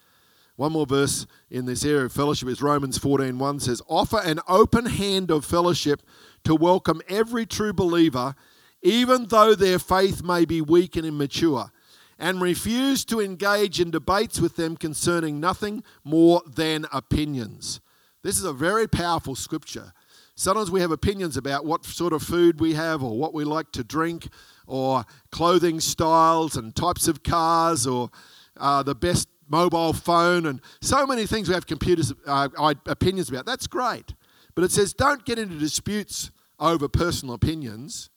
One 0.56 0.72
more 0.72 0.86
verse 0.86 1.26
in 1.50 1.64
this 1.64 1.84
area 1.84 2.04
of 2.04 2.12
fellowship 2.12 2.48
is 2.48 2.60
Romans 2.60 2.98
14:1 2.98 3.58
says, 3.58 3.80
"Offer 3.88 4.18
an 4.18 4.40
open 4.46 4.86
hand 4.86 5.30
of 5.30 5.46
fellowship 5.46 6.02
to 6.44 6.54
welcome 6.54 7.00
every 7.08 7.46
true 7.46 7.72
believer, 7.72 8.34
even 8.82 9.26
though 9.28 9.54
their 9.54 9.78
faith 9.78 10.22
may 10.22 10.44
be 10.44 10.60
weak 10.60 10.94
and 10.94 11.06
immature, 11.06 11.72
and 12.18 12.42
refuse 12.42 13.04
to 13.06 13.20
engage 13.20 13.80
in 13.80 13.90
debates 13.90 14.40
with 14.40 14.56
them 14.56 14.76
concerning 14.76 15.40
nothing 15.40 15.82
more 16.04 16.42
than 16.46 16.86
opinions." 16.92 17.80
This 18.22 18.36
is 18.36 18.44
a 18.44 18.52
very 18.52 18.86
powerful 18.86 19.34
scripture. 19.34 19.94
Sometimes 20.34 20.70
we 20.70 20.80
have 20.80 20.92
opinions 20.92 21.36
about 21.36 21.64
what 21.64 21.84
sort 21.84 22.12
of 22.12 22.22
food 22.22 22.60
we 22.60 22.74
have 22.74 23.02
or 23.02 23.18
what 23.18 23.32
we 23.32 23.44
like 23.44 23.72
to 23.72 23.84
drink 23.84 24.28
or 24.66 25.04
clothing 25.30 25.80
styles 25.80 26.56
and 26.56 26.74
types 26.76 27.08
of 27.08 27.22
cars 27.22 27.86
or 27.86 28.10
uh, 28.56 28.82
the 28.82 28.94
best 28.94 29.28
mobile 29.52 29.92
phone, 29.92 30.46
and 30.46 30.60
so 30.80 31.06
many 31.06 31.26
things 31.26 31.46
we 31.46 31.54
have 31.54 31.66
computers 31.66 32.12
uh, 32.26 32.48
opinions 32.86 33.28
about. 33.28 33.44
That's 33.44 33.66
great. 33.66 34.14
But 34.54 34.64
it 34.64 34.72
says 34.72 34.94
don't 34.94 35.24
get 35.24 35.38
into 35.38 35.58
disputes 35.58 36.30
over 36.58 36.88
personal 36.88 37.34
opinions. 37.34 38.08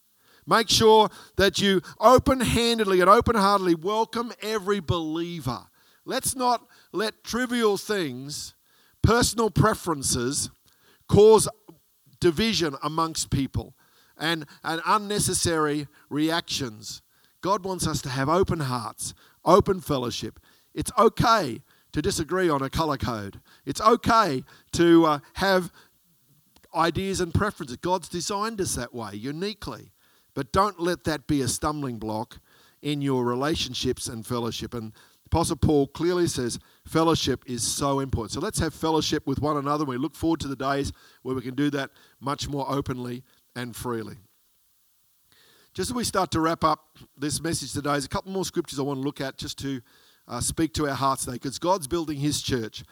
Make 0.48 0.70
sure 0.70 1.10
that 1.38 1.60
you 1.60 1.82
open 2.00 2.40
handedly 2.40 3.02
and 3.02 3.10
open 3.10 3.36
heartedly 3.36 3.76
welcome 3.76 4.32
every 4.42 4.80
believer. 4.80 5.68
Let's 6.06 6.36
not 6.36 6.68
let 6.92 7.24
trivial 7.24 7.78
things, 7.78 8.54
personal 9.02 9.50
preferences, 9.50 10.52
cause 11.10 11.50
division 12.20 12.76
amongst 12.84 13.32
people 13.32 13.74
and, 14.18 14.46
and 14.64 14.82
unnecessary 14.86 15.88
reactions. 16.10 17.02
God 17.42 17.64
wants 17.64 17.88
us 17.88 18.02
to 18.04 18.10
have 18.10 18.30
open 18.30 18.60
hearts, 18.60 19.16
open 19.44 19.82
fellowship, 19.82 20.40
it's 20.76 20.92
okay 20.98 21.62
to 21.94 22.02
disagree 22.02 22.50
on 22.50 22.62
a 22.62 22.70
color 22.70 22.98
code. 22.98 23.40
It's 23.66 23.82
okay 23.82 24.44
to 24.74 25.06
uh, 25.06 25.20
have 25.36 25.72
ideas 26.76 27.22
and 27.22 27.34
preferences. 27.34 27.78
God's 27.78 28.10
designed 28.10 28.60
us 28.60 28.76
that 28.76 28.94
way, 28.94 29.14
uniquely. 29.14 29.94
But 30.34 30.52
don't 30.52 30.80
let 30.80 31.06
that 31.06 31.26
be 31.26 31.42
a 31.42 31.48
stumbling 31.48 31.98
block 31.98 32.40
in 32.82 33.02
your 33.02 33.24
relationships 33.24 34.08
and 34.08 34.28
fellowship. 34.28 34.74
And 34.74 34.92
Apostle 35.28 35.56
Paul 35.56 35.88
clearly 35.88 36.28
says 36.28 36.60
fellowship 36.86 37.44
is 37.48 37.64
so 37.64 38.02
important. 38.02 38.34
So 38.34 38.42
let's 38.42 38.60
have 38.60 38.74
fellowship 38.74 39.26
with 39.26 39.40
one 39.40 39.56
another. 39.56 39.86
We 39.86 39.98
look 39.98 40.16
forward 40.16 40.42
to 40.42 40.50
the 40.50 40.56
days 40.58 40.92
where 41.24 41.34
we 41.34 41.42
can 41.42 41.56
do 41.56 41.70
that 41.72 41.92
much 42.20 42.50
more 42.50 42.70
openly 42.70 43.24
and 43.56 43.74
freely. 43.74 44.18
Just 45.74 45.92
as 45.92 45.96
we 45.96 46.04
start 46.04 46.32
to 46.32 46.40
wrap 46.40 46.64
up 46.64 46.98
this 47.18 47.42
message 47.42 47.74
today, 47.74 47.92
there's 47.92 48.06
a 48.06 48.10
couple 48.10 48.32
more 48.32 48.46
scriptures 48.46 48.80
I 48.80 48.84
want 48.84 49.00
to 49.00 49.04
look 49.04 49.20
at 49.20 49.38
just 49.38 49.58
to 49.60 49.82
uh, 50.28 50.42
speak 50.42 50.74
to 50.74 50.88
our 50.88 50.96
hearts 50.96 51.26
today 51.26 51.36
because 51.36 51.60
God's 51.60 51.88
building 51.88 52.20
his 52.20 52.42
church. 52.42 52.84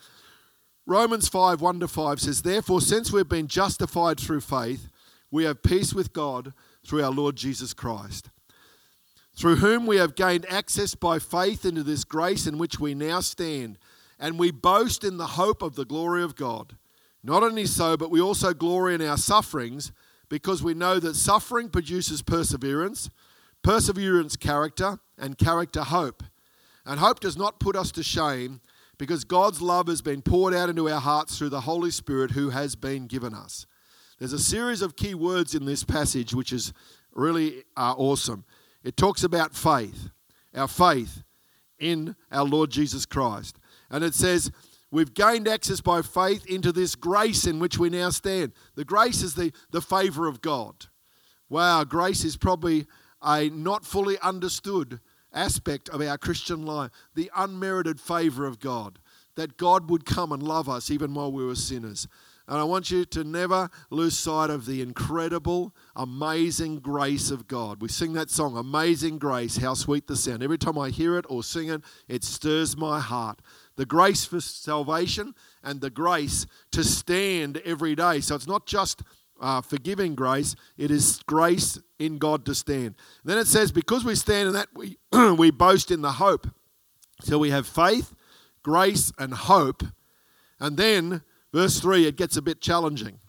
Romans 0.85 1.27
5 1.27 1.61
1 1.61 1.79
to 1.79 1.87
5 1.87 2.19
says, 2.19 2.41
Therefore, 2.41 2.81
since 2.81 3.11
we've 3.11 3.29
been 3.29 3.47
justified 3.47 4.19
through 4.19 4.41
faith, 4.41 4.89
we 5.31 5.45
have 5.45 5.63
peace 5.63 5.93
with 5.93 6.13
God 6.13 6.53
through 6.85 7.03
our 7.03 7.11
Lord 7.11 7.35
Jesus 7.35 7.73
Christ, 7.73 8.29
through 9.35 9.55
whom 9.57 9.85
we 9.85 9.97
have 9.97 10.15
gained 10.15 10.45
access 10.49 10.93
by 10.93 11.19
faith 11.19 11.65
into 11.65 11.83
this 11.83 12.03
grace 12.03 12.45
in 12.45 12.57
which 12.57 12.79
we 12.79 12.93
now 12.93 13.21
stand, 13.21 13.79
and 14.19 14.37
we 14.37 14.51
boast 14.51 15.03
in 15.03 15.17
the 15.17 15.27
hope 15.27 15.61
of 15.61 15.75
the 15.75 15.85
glory 15.85 16.21
of 16.21 16.35
God. 16.35 16.75
Not 17.23 17.41
only 17.41 17.65
so, 17.65 17.95
but 17.95 18.11
we 18.11 18.19
also 18.19 18.53
glory 18.53 18.95
in 18.95 19.01
our 19.01 19.17
sufferings 19.17 19.93
because 20.27 20.61
we 20.61 20.73
know 20.73 20.99
that 20.99 21.15
suffering 21.15 21.69
produces 21.69 22.21
perseverance, 22.21 23.09
perseverance, 23.63 24.35
character, 24.35 24.99
and 25.17 25.37
character, 25.37 25.83
hope. 25.83 26.23
And 26.85 26.99
hope 26.99 27.19
does 27.19 27.37
not 27.37 27.59
put 27.59 27.75
us 27.75 27.91
to 27.93 28.03
shame 28.03 28.61
because 28.97 29.23
God's 29.23 29.61
love 29.61 29.87
has 29.87 30.01
been 30.01 30.21
poured 30.21 30.53
out 30.53 30.69
into 30.69 30.89
our 30.89 30.99
hearts 30.99 31.37
through 31.37 31.49
the 31.49 31.61
Holy 31.61 31.91
Spirit 31.91 32.31
who 32.31 32.49
has 32.49 32.75
been 32.75 33.07
given 33.07 33.33
us. 33.33 33.65
There's 34.19 34.33
a 34.33 34.39
series 34.39 34.81
of 34.81 34.95
key 34.95 35.15
words 35.15 35.55
in 35.55 35.65
this 35.65 35.83
passage 35.83 36.33
which 36.33 36.53
is 36.53 36.73
really 37.13 37.63
uh, 37.75 37.93
awesome. 37.97 38.45
It 38.83 38.97
talks 38.97 39.23
about 39.23 39.55
faith, 39.55 40.09
our 40.53 40.67
faith 40.67 41.23
in 41.79 42.15
our 42.31 42.45
Lord 42.45 42.69
Jesus 42.69 43.05
Christ. 43.05 43.57
And 43.89 44.03
it 44.03 44.13
says, 44.13 44.51
We've 44.91 45.13
gained 45.13 45.47
access 45.47 45.81
by 45.81 46.03
faith 46.03 46.45
into 46.45 46.71
this 46.71 46.93
grace 46.93 47.47
in 47.47 47.57
which 47.57 47.79
we 47.79 47.89
now 47.89 48.11
stand. 48.11 48.53
The 48.75 48.85
grace 48.85 49.23
is 49.23 49.33
the, 49.33 49.51
the 49.71 49.81
favor 49.81 50.27
of 50.27 50.39
God. 50.39 50.85
Wow, 51.49 51.83
grace 51.83 52.23
is 52.23 52.37
probably 52.37 52.85
a 53.23 53.49
not 53.49 53.85
fully 53.85 54.19
understood 54.19 54.99
aspect 55.33 55.89
of 55.89 56.01
our 56.01 56.17
Christian 56.17 56.65
life 56.65 56.91
the 57.15 57.31
unmerited 57.35 57.99
favor 57.99 58.45
of 58.45 58.59
God. 58.59 58.99
That 59.35 59.57
God 59.57 59.89
would 59.89 60.05
come 60.05 60.31
and 60.31 60.43
love 60.43 60.69
us 60.69 60.91
even 60.91 61.13
while 61.15 61.31
we 61.31 61.43
were 61.43 61.55
sinners. 61.55 62.07
And 62.47 62.57
I 62.57 62.63
want 62.65 62.91
you 62.91 63.05
to 63.05 63.23
never 63.23 63.69
lose 63.89 64.17
sight 64.17 64.49
of 64.49 64.65
the 64.65 64.81
incredible, 64.81 65.73
amazing 65.95 66.79
grace 66.79 67.31
of 67.31 67.47
God. 67.47 67.81
We 67.81 67.87
sing 67.87 68.13
that 68.13 68.29
song, 68.29 68.57
Amazing 68.57 69.17
Grace, 69.17 69.57
how 69.57 69.75
sweet 69.75 70.07
the 70.07 70.17
sound. 70.17 70.43
Every 70.43 70.57
time 70.57 70.77
I 70.77 70.89
hear 70.89 71.17
it 71.17 71.25
or 71.29 71.41
sing 71.41 71.69
it, 71.69 71.81
it 72.09 72.25
stirs 72.25 72.75
my 72.75 72.99
heart. 72.99 73.39
The 73.77 73.85
grace 73.85 74.25
for 74.25 74.41
salvation 74.41 75.35
and 75.63 75.79
the 75.79 75.89
grace 75.89 76.45
to 76.73 76.83
stand 76.83 77.61
every 77.63 77.95
day. 77.95 78.19
So 78.19 78.35
it's 78.35 78.47
not 78.47 78.65
just 78.65 79.03
uh, 79.43 79.61
forgiving 79.61 80.15
grace, 80.15 80.55
it 80.75 80.89
is 80.89 81.21
grace 81.27 81.77
in 81.99 82.17
God 82.17 82.45
to 82.45 82.55
stand. 82.55 82.95
Then 83.23 83.37
it 83.37 83.45
says, 83.45 83.71
because 83.71 84.03
we 84.03 84.15
stand 84.15 84.47
in 84.47 84.53
that, 84.53 84.69
we, 84.73 84.97
we 85.37 85.51
boast 85.51 85.91
in 85.91 86.01
the 86.01 86.13
hope. 86.13 86.47
So 87.21 87.37
we 87.37 87.51
have 87.51 87.67
faith, 87.67 88.15
grace, 88.63 89.11
and 89.19 89.33
hope. 89.35 89.83
And 90.59 90.77
then 90.77 91.21
Verse 91.53 91.79
3, 91.79 92.07
it 92.07 92.17
gets 92.17 92.35
a 92.35 92.41
bit 92.41 92.59
challenging. 92.59 93.19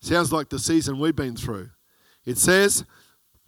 Sounds 0.00 0.32
like 0.32 0.48
the 0.48 0.58
season 0.58 1.00
we've 1.00 1.16
been 1.16 1.36
through. 1.36 1.70
It 2.24 2.38
says, 2.38 2.84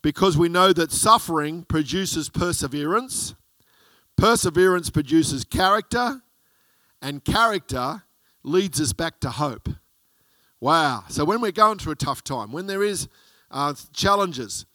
Because 0.03 0.37
we 0.37 0.49
know 0.49 0.73
that 0.73 0.91
suffering 0.91 1.63
produces 1.63 2.29
perseverance, 2.29 3.35
perseverance 4.17 4.91
produces 4.91 5.45
character, 5.45 6.23
and 7.01 7.25
character 7.25 8.03
leads 8.43 8.81
us 8.81 8.93
back 8.93 9.21
to 9.21 9.31
hope. 9.31 9.69
Wow. 10.61 11.05
So 11.09 11.25
when 11.25 11.41
we're 11.41 11.53
going 11.53 11.79
through 11.79 11.93
a 11.93 11.97
tough 11.97 12.25
time, 12.25 12.53
when 12.53 12.67
there 12.67 12.83
is 12.83 13.09
uh, 13.51 13.75
challenges, 13.93 14.67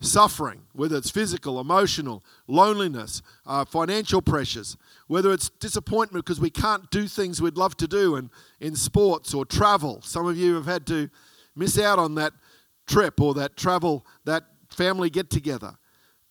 suffering, 0.00 0.62
whether 0.72 0.96
it's 0.96 1.10
physical, 1.10 1.60
emotional, 1.60 2.22
loneliness, 2.46 3.20
uh, 3.46 3.64
financial 3.64 4.22
pressures, 4.22 4.76
whether 5.08 5.32
it's 5.32 5.48
disappointment 5.48 6.24
because 6.24 6.40
we 6.40 6.50
can't 6.50 6.88
do 6.90 7.08
things 7.08 7.42
we'd 7.42 7.56
love 7.56 7.76
to 7.76 7.88
do 7.88 8.16
in, 8.16 8.30
in 8.60 8.76
sports 8.76 9.34
or 9.34 9.44
travel. 9.44 10.00
Some 10.02 10.26
of 10.26 10.36
you 10.36 10.54
have 10.54 10.66
had 10.66 10.86
to 10.86 11.10
miss 11.56 11.78
out 11.78 11.98
on 11.98 12.14
that 12.14 12.32
trip 12.86 13.20
or 13.20 13.34
that 13.34 13.56
travel, 13.56 14.06
that 14.24 14.44
family 14.70 15.10
get 15.10 15.30
together. 15.30 15.76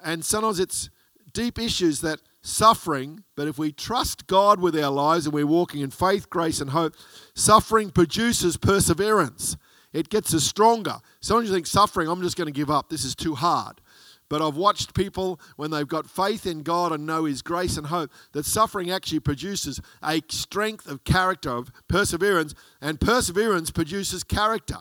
And 0.03 0.23
sometimes 0.23 0.59
it's 0.59 0.89
deep 1.33 1.59
issues 1.59 2.01
that 2.01 2.21
suffering, 2.47 3.23
but 3.35 3.47
if 3.47 3.57
we 3.57 3.71
trust 3.71 4.27
God 4.27 4.59
with 4.59 4.77
our 4.77 4.91
lives 4.91 5.25
and 5.25 5.33
we're 5.33 5.45
walking 5.45 5.81
in 5.81 5.91
faith, 5.91 6.29
grace, 6.29 6.61
and 6.61 6.71
hope, 6.71 6.95
suffering 7.35 7.89
produces 7.89 8.57
perseverance 8.57 9.57
it 9.93 10.09
gets 10.09 10.33
us 10.33 10.43
stronger. 10.43 10.97
Sometimes 11.21 11.49
you 11.49 11.55
think 11.55 11.67
suffering, 11.67 12.07
I'm 12.07 12.21
just 12.21 12.37
going 12.37 12.47
to 12.47 12.51
give 12.51 12.69
up. 12.69 12.89
This 12.89 13.03
is 13.03 13.15
too 13.15 13.35
hard. 13.35 13.81
But 14.29 14.41
I've 14.41 14.57
watched 14.57 14.93
people 14.93 15.39
when 15.55 15.71
they've 15.71 15.87
got 15.87 16.09
faith 16.09 16.45
in 16.45 16.61
God 16.61 16.91
and 16.91 17.05
know 17.05 17.23
His 17.23 17.41
grace 17.41 17.77
and 17.77 17.87
hope 17.87 18.11
that 18.33 18.45
suffering 18.45 18.91
actually 18.91 19.21
produces 19.21 19.79
a 20.03 20.21
strength 20.29 20.85
of 20.85 21.05
character, 21.05 21.49
of 21.49 21.71
perseverance, 21.87 22.53
and 22.81 22.99
perseverance 22.99 23.71
produces 23.71 24.23
character, 24.25 24.79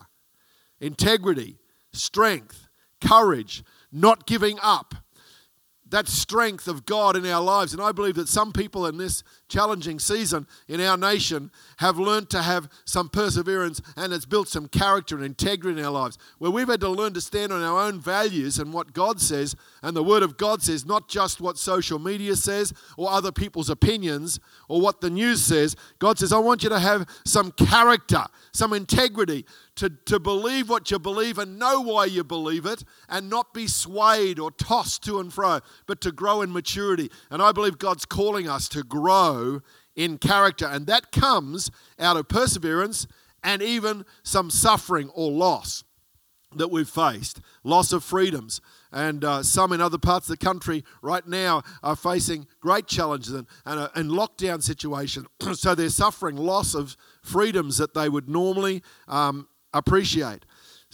integrity, 0.80 1.58
strength, 1.92 2.68
courage, 3.00 3.62
not 3.92 4.26
giving 4.26 4.58
up 4.62 4.96
that 5.90 6.08
strength 6.08 6.66
of 6.66 6.84
God 6.84 7.16
in 7.16 7.26
our 7.26 7.42
lives. 7.42 7.72
And 7.72 7.82
I 7.82 7.92
believe 7.92 8.16
that 8.16 8.28
some 8.28 8.52
people 8.52 8.86
in 8.86 8.96
this 8.96 9.22
challenging 9.48 9.98
season 9.98 10.46
in 10.68 10.80
our 10.80 10.96
nation 10.96 11.50
have 11.78 11.98
learned 11.98 12.30
to 12.30 12.42
have 12.42 12.68
some 12.84 13.08
perseverance 13.08 13.80
and 13.96 14.12
it's 14.12 14.26
built 14.26 14.48
some 14.48 14.68
character 14.68 15.16
and 15.16 15.24
integrity 15.24 15.78
in 15.78 15.84
our 15.84 15.92
lives. 15.92 16.18
Where 16.38 16.50
we've 16.50 16.68
had 16.68 16.80
to 16.80 16.88
learn 16.88 17.14
to 17.14 17.20
stand 17.20 17.52
on 17.52 17.62
our 17.62 17.80
own 17.80 18.00
values 18.00 18.58
and 18.58 18.72
what 18.72 18.92
God 18.92 19.20
says 19.20 19.54
and 19.82 19.96
the 19.96 20.02
Word 20.02 20.22
of 20.22 20.36
God 20.36 20.62
says, 20.62 20.84
not 20.84 21.08
just 21.08 21.40
what 21.40 21.58
social 21.58 21.98
media 21.98 22.36
says 22.36 22.72
or 22.96 23.10
other 23.10 23.32
people's 23.32 23.70
opinions 23.70 24.40
or 24.68 24.80
what 24.80 25.00
the 25.00 25.10
news 25.10 25.42
says. 25.42 25.76
God 25.98 26.18
says, 26.18 26.32
I 26.32 26.38
want 26.38 26.62
you 26.62 26.68
to 26.70 26.80
have 26.80 27.06
some 27.24 27.52
character, 27.52 28.24
some 28.52 28.72
integrity 28.72 29.44
to, 29.76 29.90
to 30.06 30.18
believe 30.18 30.68
what 30.68 30.90
you 30.90 30.98
believe 30.98 31.38
and 31.38 31.58
know 31.58 31.80
why 31.80 32.06
you 32.06 32.24
believe 32.24 32.66
it 32.66 32.82
and 33.08 33.28
not 33.28 33.52
be 33.52 33.66
swayed 33.66 34.38
or 34.38 34.50
tossed 34.50 35.04
to 35.04 35.20
and 35.20 35.32
fro, 35.32 35.60
but 35.86 36.00
to 36.00 36.10
grow 36.10 36.42
in 36.42 36.52
maturity. 36.52 37.10
And 37.30 37.42
I 37.42 37.52
believe 37.52 37.78
God's 37.78 38.06
calling 38.06 38.48
us 38.48 38.68
to 38.70 38.82
grow 38.82 39.35
in 39.94 40.18
character, 40.18 40.66
and 40.66 40.86
that 40.86 41.12
comes 41.12 41.70
out 41.98 42.16
of 42.16 42.28
perseverance 42.28 43.06
and 43.42 43.62
even 43.62 44.04
some 44.22 44.50
suffering 44.50 45.08
or 45.10 45.30
loss 45.30 45.84
that 46.54 46.70
we've 46.70 46.88
faced 46.88 47.40
loss 47.64 47.92
of 47.92 48.02
freedoms. 48.02 48.60
And 48.92 49.24
uh, 49.24 49.42
some 49.42 49.72
in 49.72 49.80
other 49.80 49.98
parts 49.98 50.28
of 50.28 50.38
the 50.38 50.44
country 50.44 50.84
right 51.02 51.26
now 51.26 51.62
are 51.82 51.96
facing 51.96 52.46
great 52.60 52.86
challenges 52.86 53.34
and, 53.34 53.46
and, 53.66 53.80
uh, 53.80 53.88
and 53.94 54.10
lockdown 54.10 54.62
situations. 54.62 55.26
so 55.54 55.74
they're 55.74 55.88
suffering 55.90 56.36
loss 56.36 56.74
of 56.74 56.96
freedoms 57.22 57.76
that 57.78 57.94
they 57.94 58.08
would 58.08 58.28
normally 58.28 58.82
um, 59.06 59.48
appreciate. 59.74 60.45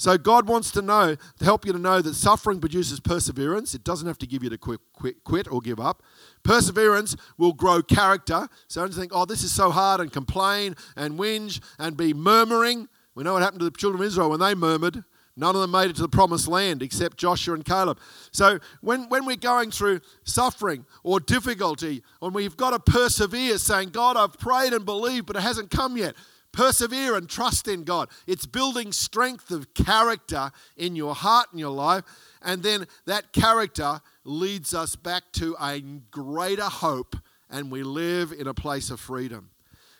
So 0.02 0.18
God 0.18 0.48
wants 0.48 0.72
to 0.72 0.82
know, 0.82 1.14
to 1.14 1.44
help 1.44 1.64
you 1.64 1.72
to 1.72 1.78
know 1.78 2.02
that 2.02 2.14
suffering 2.14 2.58
produces 2.58 2.98
perseverance. 2.98 3.72
It 3.72 3.84
doesn't 3.84 4.08
have 4.08 4.18
to 4.18 4.26
give 4.26 4.42
you 4.42 4.50
to 4.50 4.58
quit, 4.58 4.80
quit, 4.92 5.22
quit 5.22 5.46
or 5.46 5.60
give 5.60 5.78
up. 5.78 6.02
Perseverance 6.42 7.14
will 7.38 7.52
grow 7.52 7.82
character. 7.82 8.48
So 8.66 8.80
don't 8.80 8.92
think, 8.92 9.12
oh, 9.14 9.26
this 9.26 9.44
is 9.44 9.52
so 9.52 9.70
hard, 9.70 10.00
and 10.00 10.12
complain 10.12 10.74
and 10.96 11.20
whinge 11.20 11.60
and 11.78 11.96
be 11.96 12.12
murmuring. 12.12 12.88
We 13.14 13.22
know 13.22 13.34
what 13.34 13.42
happened 13.42 13.60
to 13.60 13.66
the 13.66 13.70
children 13.70 14.02
of 14.02 14.06
Israel 14.08 14.30
when 14.30 14.40
they 14.40 14.56
murmured. 14.56 15.04
None 15.36 15.54
of 15.54 15.60
them 15.60 15.70
made 15.70 15.88
it 15.88 15.96
to 15.96 16.02
the 16.02 16.08
promised 16.08 16.48
land 16.48 16.82
except 16.82 17.16
Joshua 17.16 17.54
and 17.54 17.64
Caleb. 17.64 18.00
So 18.32 18.58
when, 18.80 19.08
when 19.08 19.24
we're 19.24 19.36
going 19.36 19.70
through 19.70 20.00
suffering 20.24 20.84
or 21.04 21.20
difficulty, 21.20 22.02
when 22.18 22.32
we've 22.32 22.56
got 22.56 22.70
to 22.70 22.92
persevere, 22.92 23.56
saying, 23.56 23.90
God, 23.90 24.16
I've 24.16 24.36
prayed 24.36 24.72
and 24.72 24.84
believed, 24.84 25.26
but 25.26 25.36
it 25.36 25.42
hasn't 25.42 25.70
come 25.70 25.96
yet. 25.96 26.16
Persevere 26.52 27.16
and 27.16 27.28
trust 27.28 27.66
in 27.66 27.84
God. 27.84 28.08
It's 28.26 28.44
building 28.44 28.92
strength 28.92 29.50
of 29.50 29.72
character 29.74 30.50
in 30.76 30.96
your 30.96 31.14
heart 31.14 31.48
and 31.50 31.58
your 31.58 31.70
life. 31.70 32.04
And 32.42 32.62
then 32.62 32.86
that 33.06 33.32
character 33.32 34.00
leads 34.24 34.74
us 34.74 34.94
back 34.94 35.24
to 35.32 35.56
a 35.60 35.80
greater 36.10 36.64
hope, 36.64 37.16
and 37.48 37.70
we 37.70 37.82
live 37.82 38.32
in 38.32 38.46
a 38.46 38.54
place 38.54 38.90
of 38.90 39.00
freedom. 39.00 39.50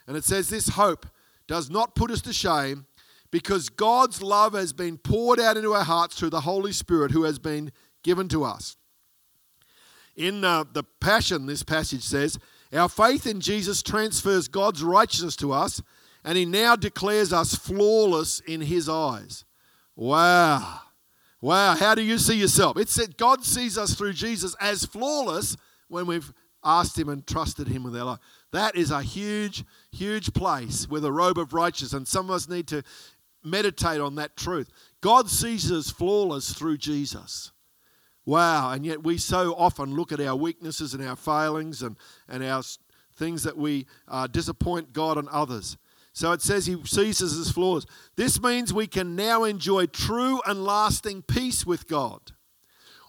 And 0.07 0.17
it 0.17 0.25
says, 0.25 0.49
This 0.49 0.71
hope 0.71 1.07
does 1.47 1.71
not 1.71 1.95
put 1.95 2.11
us 2.11 2.21
to 2.23 2.33
shame 2.33 2.87
because 3.31 3.71
God's 3.71 4.23
love 4.23 4.53
has 4.53 4.73
been 4.73 4.99
poured 4.99 5.41
out 5.41 5.57
into 5.57 5.73
our 5.73 5.85
hearts 5.85 6.19
through 6.19 6.31
the 6.31 6.43
Holy 6.43 6.73
Spirit 6.73 7.13
who 7.13 7.25
has 7.25 7.39
been 7.39 7.73
given 8.03 8.29
to 8.29 8.45
us. 8.45 8.77
In 10.15 10.45
uh, 10.45 10.65
the 10.71 10.85
Passion, 11.01 11.47
this 11.47 11.63
passage 11.63 12.03
says, 12.03 12.39
Our 12.73 12.91
faith 12.91 13.27
in 13.27 13.41
Jesus 13.41 13.83
transfers 13.83 14.49
God's 14.49 14.83
righteousness 14.83 15.37
to 15.37 15.53
us 15.53 15.81
and 16.25 16.39
he 16.39 16.45
now 16.45 16.77
declares 16.77 17.33
us 17.33 17.55
flawless 17.55 18.41
in 18.41 18.61
his 18.61 18.89
eyes. 18.89 19.45
Wow. 19.97 20.81
Wow. 21.41 21.75
How 21.75 21.95
do 21.95 22.03
you 22.03 22.19
see 22.19 22.37
yourself? 22.37 22.77
It 22.77 22.89
said 22.89 23.17
God 23.17 23.45
sees 23.45 23.77
us 23.77 23.95
through 23.95 24.13
Jesus 24.13 24.55
as 24.61 24.85
flawless 24.85 25.57
when 25.89 26.07
we've 26.07 26.33
asked 26.65 26.99
him 26.99 27.09
and 27.09 27.27
trusted 27.27 27.69
him 27.69 27.85
with 27.85 27.97
our 27.97 28.05
life. 28.05 28.19
That 28.53 28.77
is 28.77 28.91
a 28.91 29.03
huge, 29.03 29.65
huge 29.91 30.33
place 30.33 30.89
with 30.89 31.05
a 31.05 31.13
robe 31.13 31.39
of 31.39 31.53
righteousness, 31.53 31.93
and 31.93 32.07
some 32.07 32.27
of 32.31 32.37
us 32.37 32.49
need 32.49 32.69
to 32.69 32.83
meditate 33.43 34.01
on 34.01 34.15
that 34.17 34.37
truth. 34.37 34.71
God 35.01 35.29
sees 35.29 35.73
us 35.73 35.91
flawless 35.91 36.53
through 36.53 36.79
Jesus. 36.79 37.51
Wow, 38.25 38.71
and 38.71 38.87
yet 38.87 39.03
we 39.03 39.19
so 39.19 39.55
often 39.57 39.97
look 39.97 40.13
at 40.13 40.21
our 40.21 40.37
weaknesses 40.37 40.95
and 40.95 41.05
our 41.05 41.17
failings 41.17 41.83
and, 41.83 41.97
and 42.29 42.45
our 42.45 42.63
things 43.17 43.43
that 43.43 43.57
we 43.57 43.87
uh, 44.07 44.29
disappoint 44.29 44.93
God 44.93 45.19
and 45.19 45.29
others. 45.29 45.77
So 46.13 46.33
it 46.33 46.43
says 46.43 46.67
he 46.67 46.77
sees 46.85 47.19
his 47.21 47.51
flaws. 47.51 47.87
This 48.17 48.41
means 48.41 48.73
we 48.73 48.87
can 48.87 49.17
now 49.17 49.45
enjoy 49.45 49.87
true 49.87 50.41
and 50.47 50.65
lasting 50.65 51.23
peace 51.23 51.65
with 51.65 51.89
God. 51.89 52.33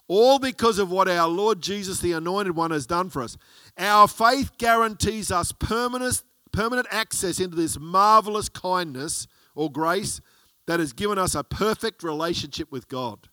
All 0.08 0.39
because 0.39 0.80
of 0.80 0.92
what 0.92 1.10
our 1.10 1.28
Lord 1.28 1.62
Jesus, 1.62 2.00
the 2.00 2.13
Anointed 2.13 2.56
One, 2.56 2.72
has 2.72 2.86
done 2.86 3.10
for 3.10 3.22
us. 3.22 3.38
Our 3.78 4.08
faith 4.08 4.58
guarantees 4.58 5.32
us 5.32 5.52
permanent, 5.52 6.24
permanent 6.52 6.88
access 6.92 7.39
into 7.39 7.56
this 7.56 7.80
marvelous 7.80 8.50
kindness 8.50 9.28
or 9.56 9.72
grace 9.72 10.22
that 10.66 10.80
has 10.80 10.94
given 10.94 11.18
us 11.18 11.36
a 11.36 11.44
perfect 11.44 12.04
relationship 12.04 12.72
with 12.72 12.88
God. 12.88 13.28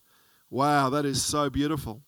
Wow, 0.49 0.89
that 0.89 1.05
is 1.05 1.23
so 1.23 1.49
beautiful. 1.49 2.01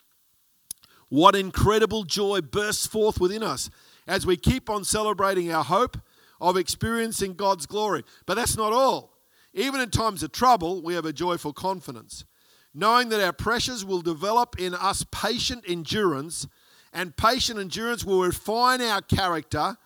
What 1.07 1.35
incredible 1.35 2.03
joy 2.03 2.41
bursts 2.41 2.87
forth 2.87 3.19
within 3.19 3.43
us 3.43 3.69
as 4.07 4.25
we 4.25 4.35
keep 4.35 4.69
on 4.69 4.83
celebrating 4.83 5.51
our 5.51 5.63
hope 5.63 5.97
of 6.43 6.57
experiencing 6.57 7.33
God's 7.33 7.65
glory. 7.65 8.03
But 8.25 8.35
that's 8.35 8.57
not 8.57 8.73
all. 8.73 9.13
Even 9.53 9.79
in 9.79 9.89
times 9.89 10.21
of 10.23 10.33
trouble, 10.33 10.81
we 10.81 10.93
have 10.93 11.05
a 11.05 11.13
joyful 11.13 11.53
confidence, 11.53 12.25
knowing 12.73 13.09
that 13.09 13.23
our 13.23 13.31
pressures 13.31 13.85
will 13.85 14.01
develop 14.01 14.59
in 14.59 14.73
us 14.75 15.05
patient 15.09 15.63
endurance, 15.67 16.45
and 16.91 17.15
patient 17.15 17.59
endurance 17.59 18.03
will 18.03 18.21
refine 18.21 18.81
our 18.81 19.01
character, 19.01 19.77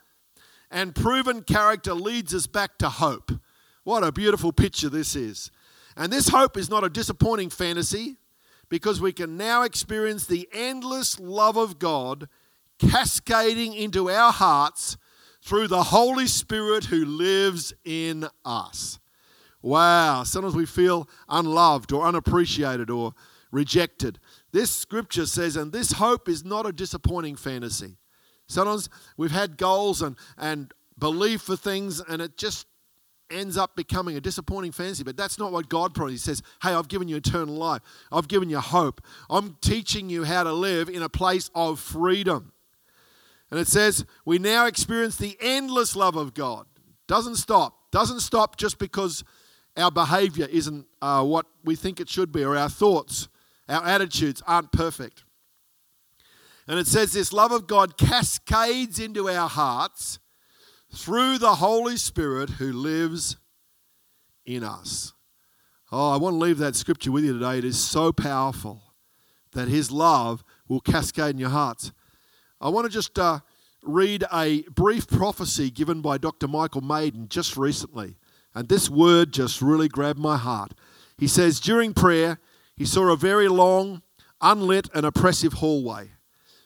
and 0.72 0.96
proven 0.96 1.44
character 1.44 1.94
leads 1.94 2.34
us 2.34 2.48
back 2.48 2.80
to 2.80 2.90
hope. 2.90 3.32
What 3.84 4.04
a 4.04 4.12
beautiful 4.12 4.52
picture 4.52 4.90
this 4.90 5.16
is. 5.16 5.52
And 5.96 6.12
this 6.12 6.30
hope 6.30 6.58
is 6.58 6.70
not 6.70 6.84
a 6.84 6.90
disappointing 6.90 7.52
fantasy 7.52 8.16
because 8.68 9.00
we 9.00 9.14
can 9.14 9.38
now 9.38 9.62
experience 9.62 10.26
the 10.26 10.50
endless 10.52 11.20
love 11.20 11.56
of 11.56 11.78
God 11.78 12.28
cascading 12.80 13.74
into 13.74 14.10
our 14.10 14.32
hearts 14.32 14.98
through 15.48 15.70
the 15.70 15.84
Holy 15.84 16.28
Spirit 16.28 16.84
who 16.84 17.06
lives 17.06 17.74
in 17.86 18.28
us. 18.44 19.00
Wow, 19.62 20.24
sometimes 20.24 20.56
we 20.56 20.66
feel 20.66 21.08
unloved 21.30 21.94
or 21.94 22.06
unappreciated 22.06 22.90
or 22.90 23.14
rejected. 23.50 24.20
This 24.52 24.72
scripture 24.72 25.26
says, 25.26 25.56
and 25.56 25.72
this 25.72 25.94
hope 25.94 26.28
is 26.28 26.44
not 26.44 26.66
a 26.66 26.74
disappointing 26.74 27.38
fantasy. 27.38 27.96
Sometimes 28.48 28.90
we've 29.16 29.32
had 29.32 29.58
goals 29.58 30.02
and, 30.02 30.18
and 30.38 30.74
belief 31.00 31.44
for 31.44 31.56
things, 31.56 32.02
and 32.02 32.22
it 32.22 32.38
just 32.38 32.68
ends 33.32 33.56
up 33.56 33.74
becoming 33.74 34.18
a 34.18 34.22
disappointing 34.22 34.74
fantasy. 34.74 35.06
But 35.06 35.16
that's 35.16 35.40
not 35.40 35.54
what 35.54 35.70
God 35.70 35.94
promised. 35.94 36.26
He 36.26 36.30
says, 36.30 36.44
Hey, 36.62 36.72
I've 36.72 36.90
given 36.90 37.08
you 37.08 37.16
eternal 37.16 37.56
life, 37.56 37.82
I've 38.12 38.28
given 38.28 38.50
you 38.50 38.60
hope. 38.60 39.02
I'm 39.30 39.56
teaching 39.62 40.10
you 40.10 40.26
how 40.26 40.44
to 40.44 40.52
live 40.52 40.90
in 40.90 41.04
a 41.04 41.10
place 41.10 41.50
of 41.56 41.80
freedom. 41.80 42.52
And 43.50 43.60
it 43.60 43.68
says, 43.68 44.06
We 44.26 44.40
now 44.40 44.66
experience 44.66 45.16
the 45.16 45.38
endless 45.40 45.96
love 45.96 46.16
of 46.16 46.34
God. 46.34 46.66
Doesn't 47.08 47.36
stop. 47.36 47.92
Doesn't 47.92 48.20
stop 48.20 48.58
just 48.58 48.80
because 48.80 49.24
our 49.78 49.92
behavior 49.92 50.48
isn't 50.52 50.88
uh, 51.02 51.24
what 51.24 51.46
we 51.64 51.76
think 51.76 52.00
it 52.00 52.10
should 52.10 52.32
be 52.32 52.44
or 52.44 52.58
our 52.58 52.70
thoughts, 52.70 53.30
our 53.70 53.86
attitudes 53.86 54.42
aren't 54.48 54.72
perfect. 54.72 55.24
And 56.68 56.80
it 56.80 56.88
says 56.88 57.14
this 57.14 57.32
love 57.32 57.52
of 57.52 57.68
God 57.68 57.98
cascades 57.98 59.00
into 59.00 59.30
our 59.30 59.48
hearts 59.48 60.20
through 60.94 61.38
the 61.38 61.56
Holy 61.56 61.96
Spirit 61.96 62.52
who 62.52 62.74
lives 62.74 63.38
in 64.46 64.64
us. 64.64 65.14
Oh, 65.92 66.12
I 66.12 66.18
want 66.18 66.34
to 66.34 66.40
leave 66.40 66.58
that 66.58 66.76
scripture 66.76 67.12
with 67.12 67.24
you 67.24 67.34
today. 67.34 67.60
It 67.60 67.66
is 67.66 67.80
so 67.80 68.12
powerful 68.12 68.82
that 69.54 69.70
His 69.70 69.92
love 69.92 70.44
will 70.68 70.82
cascade 70.82 71.36
in 71.36 71.40
your 71.40 71.50
hearts. 71.50 71.94
I 72.60 72.70
want 72.70 72.86
to 72.86 72.92
just 72.92 73.18
uh, 73.20 73.40
read 73.84 74.24
a 74.34 74.64
brief 74.64 75.08
prophecy 75.08 75.70
given 75.70 76.02
by 76.02 76.18
Dr. 76.18 76.48
Michael 76.48 76.82
Maiden 76.82 77.28
just 77.30 77.56
recently. 77.56 78.18
And 78.56 78.68
this 78.68 78.90
word 78.90 79.32
just 79.32 79.62
really 79.62 79.88
grabbed 79.88 80.20
my 80.20 80.38
heart. 80.38 80.74
He 81.18 81.28
says, 81.28 81.60
During 81.60 81.94
prayer, 81.94 82.40
he 82.76 82.86
saw 82.86 83.12
a 83.12 83.16
very 83.16 83.48
long, 83.48 84.02
unlit, 84.42 84.90
and 84.94 85.06
oppressive 85.06 85.54
hallway. 85.54 86.12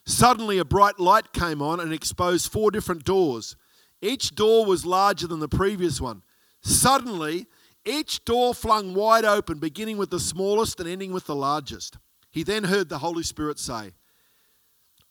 Suddenly, 0.05 0.57
a 0.57 0.65
bright 0.65 0.99
light 0.99 1.33
came 1.33 1.61
on 1.61 1.79
and 1.79 1.93
exposed 1.93 2.51
four 2.51 2.71
different 2.71 3.03
doors. 3.03 3.55
Each 4.01 4.33
door 4.33 4.65
was 4.65 4.85
larger 4.85 5.27
than 5.27 5.39
the 5.39 5.47
previous 5.47 5.99
one. 5.99 6.23
Suddenly, 6.61 7.47
each 7.85 8.23
door 8.25 8.53
flung 8.53 8.93
wide 8.93 9.25
open, 9.25 9.59
beginning 9.59 9.97
with 9.97 10.09
the 10.09 10.19
smallest 10.19 10.79
and 10.79 10.87
ending 10.87 11.11
with 11.11 11.25
the 11.25 11.35
largest. 11.35 11.97
He 12.29 12.43
then 12.43 12.65
heard 12.65 12.89
the 12.89 12.99
Holy 12.99 13.23
Spirit 13.23 13.59
say, 13.59 13.91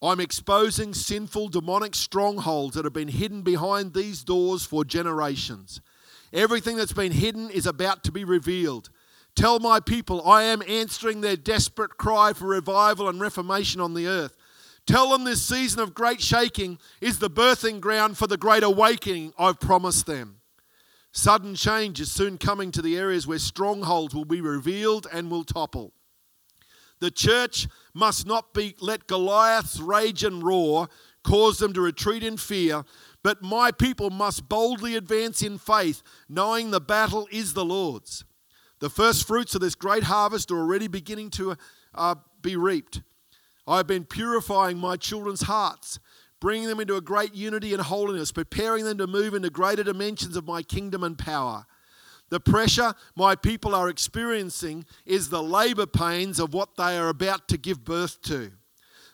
I'm 0.03 0.21
exposing 0.21 0.95
sinful 0.95 1.49
demonic 1.49 1.95
strongholds 1.95 2.75
that 2.75 2.85
have 2.85 2.95
been 2.95 3.09
hidden 3.09 3.43
behind 3.43 3.93
these 3.93 4.25
doors 4.25 4.65
for 4.65 4.85
generations. 4.85 5.81
Everything 6.33 6.77
that's 6.77 6.93
been 6.93 7.13
hidden 7.13 7.51
is 7.51 7.67
about 7.67 8.03
to 8.05 8.13
be 8.13 8.25
revealed. 8.25 8.89
Tell 9.35 9.59
my 9.59 9.79
people 9.79 10.27
I 10.27 10.45
am 10.45 10.63
answering 10.67 11.21
their 11.21 11.37
desperate 11.37 11.99
cry 11.99 12.33
for 12.33 12.47
revival 12.47 13.09
and 13.09 13.21
reformation 13.21 13.81
on 13.81 13.95
the 13.95 14.07
earth. 14.07 14.37
Tell 14.87 15.11
them 15.11 15.25
this 15.25 15.43
season 15.43 15.81
of 15.81 15.95
great 15.95 16.21
shaking 16.21 16.79
is 17.01 17.19
the 17.19 17.31
birthing 17.31 17.81
ground 17.81 18.17
for 18.17 18.27
the 18.27 18.39
great 18.39 18.63
awakening 18.63 19.35
I've 19.39 19.61
promised 19.61 20.07
them. 20.07 20.41
Sudden 21.13 21.55
change 21.57 22.01
is 22.01 22.11
soon 22.11 22.39
coming 22.39 22.71
to 22.73 22.83
the 22.83 22.97
areas 22.97 23.27
where 23.27 23.39
strongholds 23.39 24.15
will 24.15 24.25
be 24.25 24.41
revealed 24.41 25.07
and 25.13 25.31
will 25.31 25.45
topple. 25.45 25.93
The 27.01 27.11
church 27.11 27.67
must 27.95 28.27
not 28.27 28.53
be 28.55 28.77
let 28.81 29.07
Goliath's 29.07 29.81
rage 29.81 30.23
and 30.23 30.43
roar 30.43 30.89
cause 31.25 31.59
them 31.59 31.73
to 31.73 31.81
retreat 31.81 32.23
in 32.23 32.37
fear, 32.37 32.85
but 33.23 33.43
my 33.43 33.71
people 33.71 34.11
must 34.11 34.49
boldly 34.49 34.97
advance 34.97 35.43
in 35.43 35.59
faith, 35.59 36.03
knowing 36.29 36.71
the 36.71 36.81
battle 36.81 37.29
is 37.31 37.53
the 37.53 37.65
Lord's. 37.65 38.25
The 38.81 38.91
first 38.91 39.27
fruits 39.27 39.55
of 39.55 39.61
this 39.61 39.75
great 39.75 40.05
harvest 40.05 40.51
are 40.51 40.59
already 40.59 40.89
beginning 40.89 41.31
to 41.31 41.57
uh, 41.95 42.15
be 42.41 42.57
reaped. 42.57 43.03
I 43.67 43.79
have 43.79 43.87
been 43.87 44.05
purifying 44.05 44.79
my 44.79 44.97
children's 44.97 45.43
hearts, 45.43 45.99
bringing 46.41 46.69
them 46.69 46.81
into 46.81 46.97
a 46.97 47.03
great 47.03 47.35
unity 47.35 47.75
and 47.75 47.83
holiness, 47.83 48.33
preparing 48.33 48.85
them 48.85 48.97
to 48.99 49.07
move 49.07 49.35
into 49.35 49.51
greater 49.51 49.85
dimensions 49.85 50.37
of 50.37 50.47
my 50.47 50.63
kingdom 50.63 51.05
and 51.05 51.19
power. 51.19 51.67
The 52.31 52.41
pressure 52.41 52.95
my 53.17 53.35
people 53.35 53.75
are 53.75 53.89
experiencing 53.89 54.87
is 55.05 55.29
the 55.29 55.43
labor 55.43 55.87
pains 55.87 56.39
of 56.39 56.55
what 56.55 56.77
they 56.77 56.97
are 56.97 57.09
about 57.09 57.49
to 57.49 57.59
give 57.59 57.85
birth 57.85 58.23
to. 58.23 58.53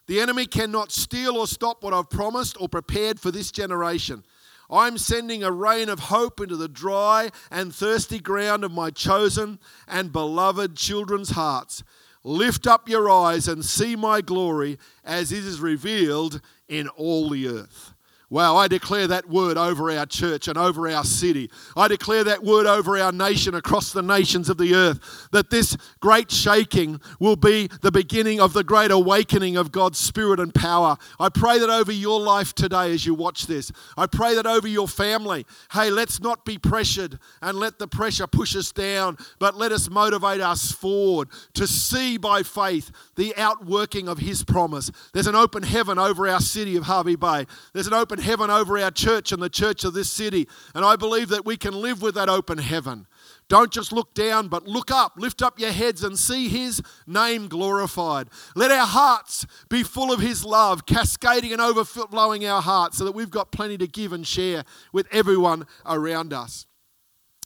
The 0.07 0.21
enemy 0.21 0.47
cannot 0.47 0.93
steal 0.93 1.37
or 1.37 1.47
stop 1.47 1.83
what 1.83 1.95
I've 1.95 2.11
promised 2.11 2.61
or 2.61 2.69
prepared 2.69 3.19
for 3.19 3.31
this 3.31 3.51
generation. 3.51 4.23
I'm 4.69 4.99
sending 4.99 5.43
a 5.43 5.51
rain 5.51 5.89
of 5.89 5.99
hope 5.99 6.41
into 6.41 6.57
the 6.57 6.69
dry 6.69 7.31
and 7.51 7.75
thirsty 7.75 8.19
ground 8.19 8.65
of 8.65 8.73
my 8.73 8.91
chosen 8.91 9.59
and 9.89 10.13
beloved 10.13 10.77
children's 10.77 11.31
hearts. 11.31 11.83
Lift 12.23 12.67
up 12.67 12.89
your 12.89 13.09
eyes 13.09 13.47
and 13.47 13.65
see 13.65 13.95
my 13.95 14.21
glory 14.21 14.79
as 15.05 15.31
it 15.31 15.45
is 15.45 15.61
revealed 15.61 16.41
in 16.69 16.89
all 16.89 17.31
the 17.31 17.47
earth. 17.47 17.95
Wow, 18.29 18.57
I 18.57 18.67
declare 18.67 19.07
that 19.07 19.29
word 19.29 19.57
over 19.57 19.89
our 19.93 20.05
church 20.05 20.49
and 20.49 20.59
over 20.59 20.89
our 20.89 21.05
city. 21.05 21.49
I 21.77 21.87
declare 21.87 22.25
that 22.25 22.43
word 22.43 22.67
over 22.67 22.99
our 22.99 23.13
nation 23.13 23.55
across 23.55 23.93
the 23.93 24.03
nations 24.03 24.49
of 24.49 24.59
the 24.59 24.75
earth 24.75 25.29
that 25.31 25.51
this 25.51 25.77
great 26.01 26.33
shaking 26.33 27.01
will 27.21 27.37
be 27.37 27.69
the 27.83 27.93
beginning 27.93 28.41
of 28.41 28.53
the 28.53 28.65
great 28.65 28.91
awakening 28.91 29.57
of 29.57 29.71
God's 29.71 30.01
Spirit 30.01 30.41
and 30.41 30.53
power. 30.53 30.97
I 31.21 31.29
pray 31.29 31.61
that 31.61 31.71
over 31.71 31.93
your 31.93 32.21
life 32.21 32.53
today 32.53 32.93
as 32.93 33.07
you 33.07 33.15
watch 33.15 33.47
this. 33.47 33.71
I 33.97 34.07
pray 34.07 34.35
that 34.35 34.47
over 34.47 34.67
your 34.67 34.89
family. 34.89 35.47
Hey, 35.71 35.91
let's 35.91 36.21
not 36.21 36.45
be 36.45 36.59
pressured 36.59 37.21
and 37.41 37.57
let 37.57 37.79
the 37.79 37.87
pressure 37.87 38.27
push 38.27 38.57
us 38.57 38.73
down, 38.73 39.19
but 39.39 39.57
let 39.57 39.71
us 39.71 39.89
motivate 39.89 40.41
us 40.41 40.73
forward 40.73 41.29
to 41.55 41.69
see 41.69 42.17
by 42.17 42.43
faith 42.43 42.91
the 43.15 43.37
outworking 43.37 44.09
of 44.09 44.19
His 44.19 44.43
promise. 44.43 44.91
There's 45.13 45.29
an 45.29 45.37
open 45.37 45.63
heaven 45.63 45.97
over 45.97 46.27
our 46.27 46.41
city 46.41 46.75
of 46.75 46.87
Hervey 46.87 47.15
Bay. 47.15 47.47
There's 47.73 47.87
an 47.87 47.95
open 47.95 48.16
open 48.17 48.25
heaven 48.25 48.51
over 48.51 48.79
our 48.79 48.91
church 48.91 49.33
and 49.33 49.43
the 49.43 49.49
church 49.49 49.85
of 49.85 49.93
this 49.93 50.11
city. 50.11 50.49
And 50.75 50.85
I 50.85 50.97
believe 50.97 51.29
that 51.29 51.45
we 51.45 51.57
can 51.57 51.75
live 51.75 52.01
with 52.01 52.15
that 52.15 52.29
open 52.29 52.59
heaven. 52.59 53.07
Don't 53.49 53.71
just 53.71 53.93
look 53.93 54.15
down, 54.15 54.49
but 54.49 54.67
look 54.67 54.91
up, 54.91 55.13
lift 55.17 55.43
up 55.43 55.59
your 55.59 55.71
heads 55.71 56.03
and 56.03 56.19
see 56.19 56.49
His 56.49 56.81
name 57.07 57.49
glorified. 57.49 58.29
Let 58.55 58.71
our 58.71 58.87
hearts 58.87 59.47
be 59.69 59.83
full 59.83 60.13
of 60.13 60.21
His 60.21 60.45
love, 60.45 60.87
cascading 60.87 61.53
and 61.53 61.61
overflowing 61.61 62.47
our 62.47 62.63
hearts 62.63 62.99
so 62.99 63.05
that 63.05 63.13
we've 63.13 63.31
got 63.31 63.53
plenty 63.53 63.77
to 63.79 63.87
give 63.87 64.13
and 64.13 64.27
share 64.27 64.65
with 64.93 65.07
everyone 65.13 65.67
around 65.85 66.33
us. 66.33 66.67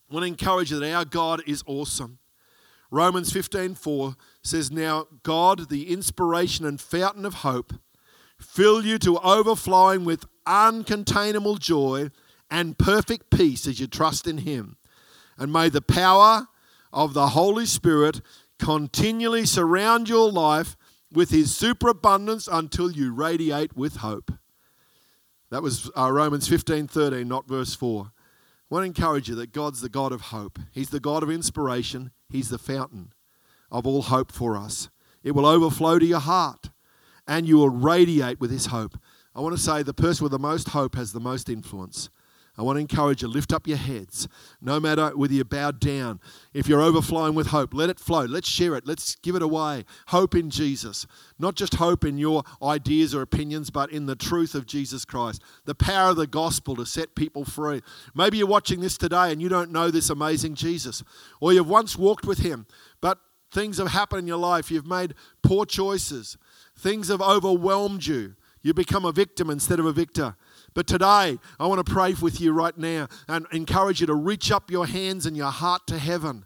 I 0.09 0.15
want 0.15 0.25
to 0.25 0.29
encourage 0.29 0.71
you 0.71 0.79
that 0.79 0.95
our 0.95 1.05
God 1.05 1.43
is 1.47 1.65
awesome. 1.67 2.19
Romans 2.93 3.33
15:4 3.33 4.17
says, 4.43 4.71
Now 4.71 5.07
God, 5.23 5.69
the 5.69 5.93
inspiration 5.93 6.65
and 6.65 6.81
fountain 6.81 7.25
of 7.25 7.35
hope, 7.35 7.75
fill 8.41 8.85
you 8.85 8.99
to 8.99 9.19
overflowing 9.19 10.05
with 10.05 10.25
uncontainable 10.51 11.59
joy 11.59 12.11
and 12.51 12.77
perfect 12.77 13.31
peace 13.31 13.67
as 13.67 13.79
you 13.79 13.87
trust 13.87 14.27
in 14.27 14.39
Him. 14.39 14.77
And 15.39 15.53
may 15.53 15.69
the 15.69 15.81
power 15.81 16.49
of 16.93 17.15
the 17.15 17.29
Holy 17.29 17.67
Spirit 17.67 18.21
continually 18.59 19.47
surround 19.47 20.09
your 20.09 20.31
life 20.31 20.77
with 21.13 21.31
His 21.31 21.57
superabundance 21.57 22.49
until 22.51 22.91
you 22.91 23.15
radiate 23.15 23.77
with 23.77 23.97
hope. 23.97 24.33
That 25.51 25.63
was 25.63 25.91
uh, 25.97 26.11
Romans 26.13 26.49
15 26.49 26.89
13, 26.89 27.27
not 27.27 27.49
verse 27.49 27.75
4. 27.75 28.13
I 28.13 28.75
want 28.75 28.83
to 28.83 28.87
encourage 28.87 29.29
you 29.29 29.35
that 29.37 29.53
God's 29.53 29.81
the 29.81 29.89
God 29.89 30.13
of 30.13 30.21
hope. 30.21 30.59
He's 30.73 30.91
the 30.91 31.01
God 31.01 31.23
of 31.23 31.31
inspiration. 31.31 32.13
He's 32.29 32.51
the 32.51 32.59
fountain 32.59 33.13
of 33.71 33.87
all 33.87 34.03
hope 34.03 34.31
for 34.31 34.57
us. 34.57 34.91
It 35.25 35.33
will 35.33 35.47
overflow 35.47 35.99
to 35.99 36.07
your 36.07 36.21
heart 36.21 36.71
and 37.27 37.47
you 37.47 37.59
will 37.59 37.69
radiate 37.71 38.41
with 38.41 38.51
His 38.51 38.67
hope. 38.67 38.99
I 39.41 39.43
want 39.43 39.57
to 39.57 39.63
say 39.63 39.83
the 39.83 39.95
person 39.95 40.25
with 40.25 40.33
the 40.33 40.39
most 40.39 40.69
hope 40.69 40.97
has 40.97 41.13
the 41.13 41.19
most 41.19 41.49
influence. 41.49 42.11
I 42.59 42.63
want 42.63 42.77
to 42.77 42.81
encourage 42.81 43.23
you, 43.23 43.29
lift 43.29 43.55
up 43.55 43.67
your 43.67 43.79
heads, 43.79 44.29
no 44.61 44.79
matter 44.79 45.17
whether 45.17 45.33
you're 45.33 45.47
bowed 45.47 45.81
down. 45.81 46.21
If 46.53 46.69
you're 46.69 46.83
overflowing 46.83 47.35
with 47.35 47.47
hope, 47.47 47.73
let 47.73 47.89
it 47.89 47.99
flow. 47.99 48.27
Let's 48.27 48.51
share 48.51 48.75
it. 48.75 48.87
Let's 48.87 49.15
give 49.15 49.37
it 49.37 49.41
away. 49.41 49.87
Hope 50.09 50.35
in 50.35 50.51
Jesus. 50.51 51.07
Not 51.39 51.55
just 51.55 51.77
hope 51.77 52.05
in 52.05 52.19
your 52.19 52.43
ideas 52.63 53.15
or 53.15 53.23
opinions, 53.23 53.71
but 53.71 53.91
in 53.91 54.05
the 54.05 54.15
truth 54.15 54.55
of 54.55 54.67
Jesus 54.67 55.07
Christ. 55.07 55.41
The 55.65 55.75
power 55.75 56.11
of 56.11 56.17
the 56.17 56.27
gospel 56.27 56.77
to 56.77 56.85
set 56.85 57.15
people 57.15 57.47
free. 57.47 57.81
Maybe 58.15 58.37
you're 58.37 58.47
watching 58.47 58.81
this 58.81 58.99
today 58.99 59.33
and 59.33 59.41
you 59.41 59.49
don't 59.49 59.73
know 59.73 59.91
this 59.91 60.11
amazing 60.11 60.55
Jesus, 60.55 61.03
or 61.41 61.55
you've 61.55 61.67
once 61.67 61.97
walked 61.97 62.27
with 62.27 62.41
him, 62.41 62.67
but 63.01 63.17
things 63.51 63.79
have 63.79 63.89
happened 63.89 64.21
in 64.21 64.27
your 64.27 64.37
life. 64.37 64.71
You've 64.71 64.87
made 64.87 65.15
poor 65.43 65.65
choices, 65.65 66.37
things 66.77 67.09
have 67.09 67.23
overwhelmed 67.23 68.05
you. 68.05 68.35
You 68.63 68.75
become 68.75 69.05
a 69.05 69.13
victim 69.13 69.49
instead 69.51 69.81
of 69.81 69.87
a 69.87 69.93
victor. 69.93 70.37
But 70.75 70.87
today, 70.87 71.39
I 71.59 71.67
want 71.67 71.85
to 71.85 71.93
pray 71.93 72.15
with 72.21 72.41
you 72.41 72.53
right 72.53 72.77
now 72.77 73.09
and 73.27 73.47
encourage 73.53 74.01
you 74.01 74.07
to 74.07 74.15
reach 74.15 74.53
up 74.53 74.71
your 74.71 74.87
hands 74.87 75.27
and 75.27 75.37
your 75.37 75.51
heart 75.51 75.87
to 75.89 75.99
heaven 75.99 76.45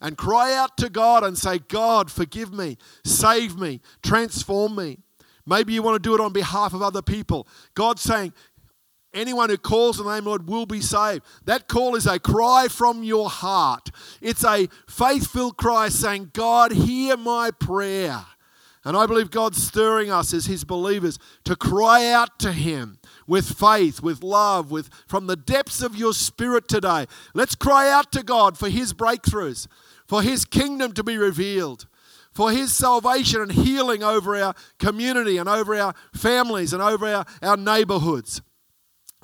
and 0.00 0.16
cry 0.16 0.54
out 0.54 0.76
to 0.78 0.88
God 0.88 1.24
and 1.24 1.36
say, 1.36 1.58
God, 1.58 2.10
forgive 2.10 2.52
me, 2.52 2.78
save 3.04 3.58
me, 3.58 3.80
transform 4.02 4.76
me. 4.76 4.98
Maybe 5.44 5.72
you 5.72 5.82
want 5.82 6.02
to 6.02 6.08
do 6.08 6.14
it 6.14 6.20
on 6.20 6.32
behalf 6.32 6.74
of 6.74 6.82
other 6.82 7.02
people. 7.02 7.46
God's 7.74 8.02
saying, 8.02 8.32
Anyone 9.14 9.48
who 9.48 9.56
calls 9.56 9.96
the 9.96 10.04
name 10.04 10.26
Lord 10.26 10.46
will 10.46 10.66
be 10.66 10.82
saved. 10.82 11.24
That 11.46 11.68
call 11.68 11.94
is 11.94 12.06
a 12.06 12.18
cry 12.18 12.66
from 12.68 13.02
your 13.02 13.30
heart. 13.30 13.90
It's 14.20 14.44
a 14.44 14.68
faith 14.86 15.28
filled 15.28 15.56
cry 15.56 15.88
saying, 15.88 16.32
God, 16.34 16.72
hear 16.72 17.16
my 17.16 17.50
prayer. 17.50 18.26
And 18.86 18.96
I 18.96 19.06
believe 19.06 19.32
God's 19.32 19.60
stirring 19.60 20.12
us 20.12 20.32
as 20.32 20.46
His 20.46 20.62
believers 20.62 21.18
to 21.42 21.56
cry 21.56 22.06
out 22.06 22.38
to 22.38 22.52
Him 22.52 23.00
with 23.26 23.58
faith, 23.58 24.00
with 24.00 24.22
love, 24.22 24.70
with 24.70 24.90
from 25.08 25.26
the 25.26 25.34
depths 25.34 25.82
of 25.82 25.96
your 25.96 26.14
spirit 26.14 26.68
today. 26.68 27.06
Let's 27.34 27.56
cry 27.56 27.90
out 27.90 28.12
to 28.12 28.22
God 28.22 28.56
for 28.56 28.68
His 28.68 28.94
breakthroughs, 28.94 29.66
for 30.06 30.22
His 30.22 30.44
kingdom 30.44 30.92
to 30.92 31.02
be 31.02 31.18
revealed, 31.18 31.88
for 32.32 32.52
His 32.52 32.72
salvation 32.76 33.40
and 33.40 33.50
healing 33.50 34.04
over 34.04 34.36
our 34.36 34.54
community 34.78 35.36
and 35.36 35.48
over 35.48 35.74
our 35.74 35.92
families 36.14 36.72
and 36.72 36.80
over 36.80 37.08
our, 37.08 37.26
our 37.42 37.56
neighborhoods. 37.56 38.40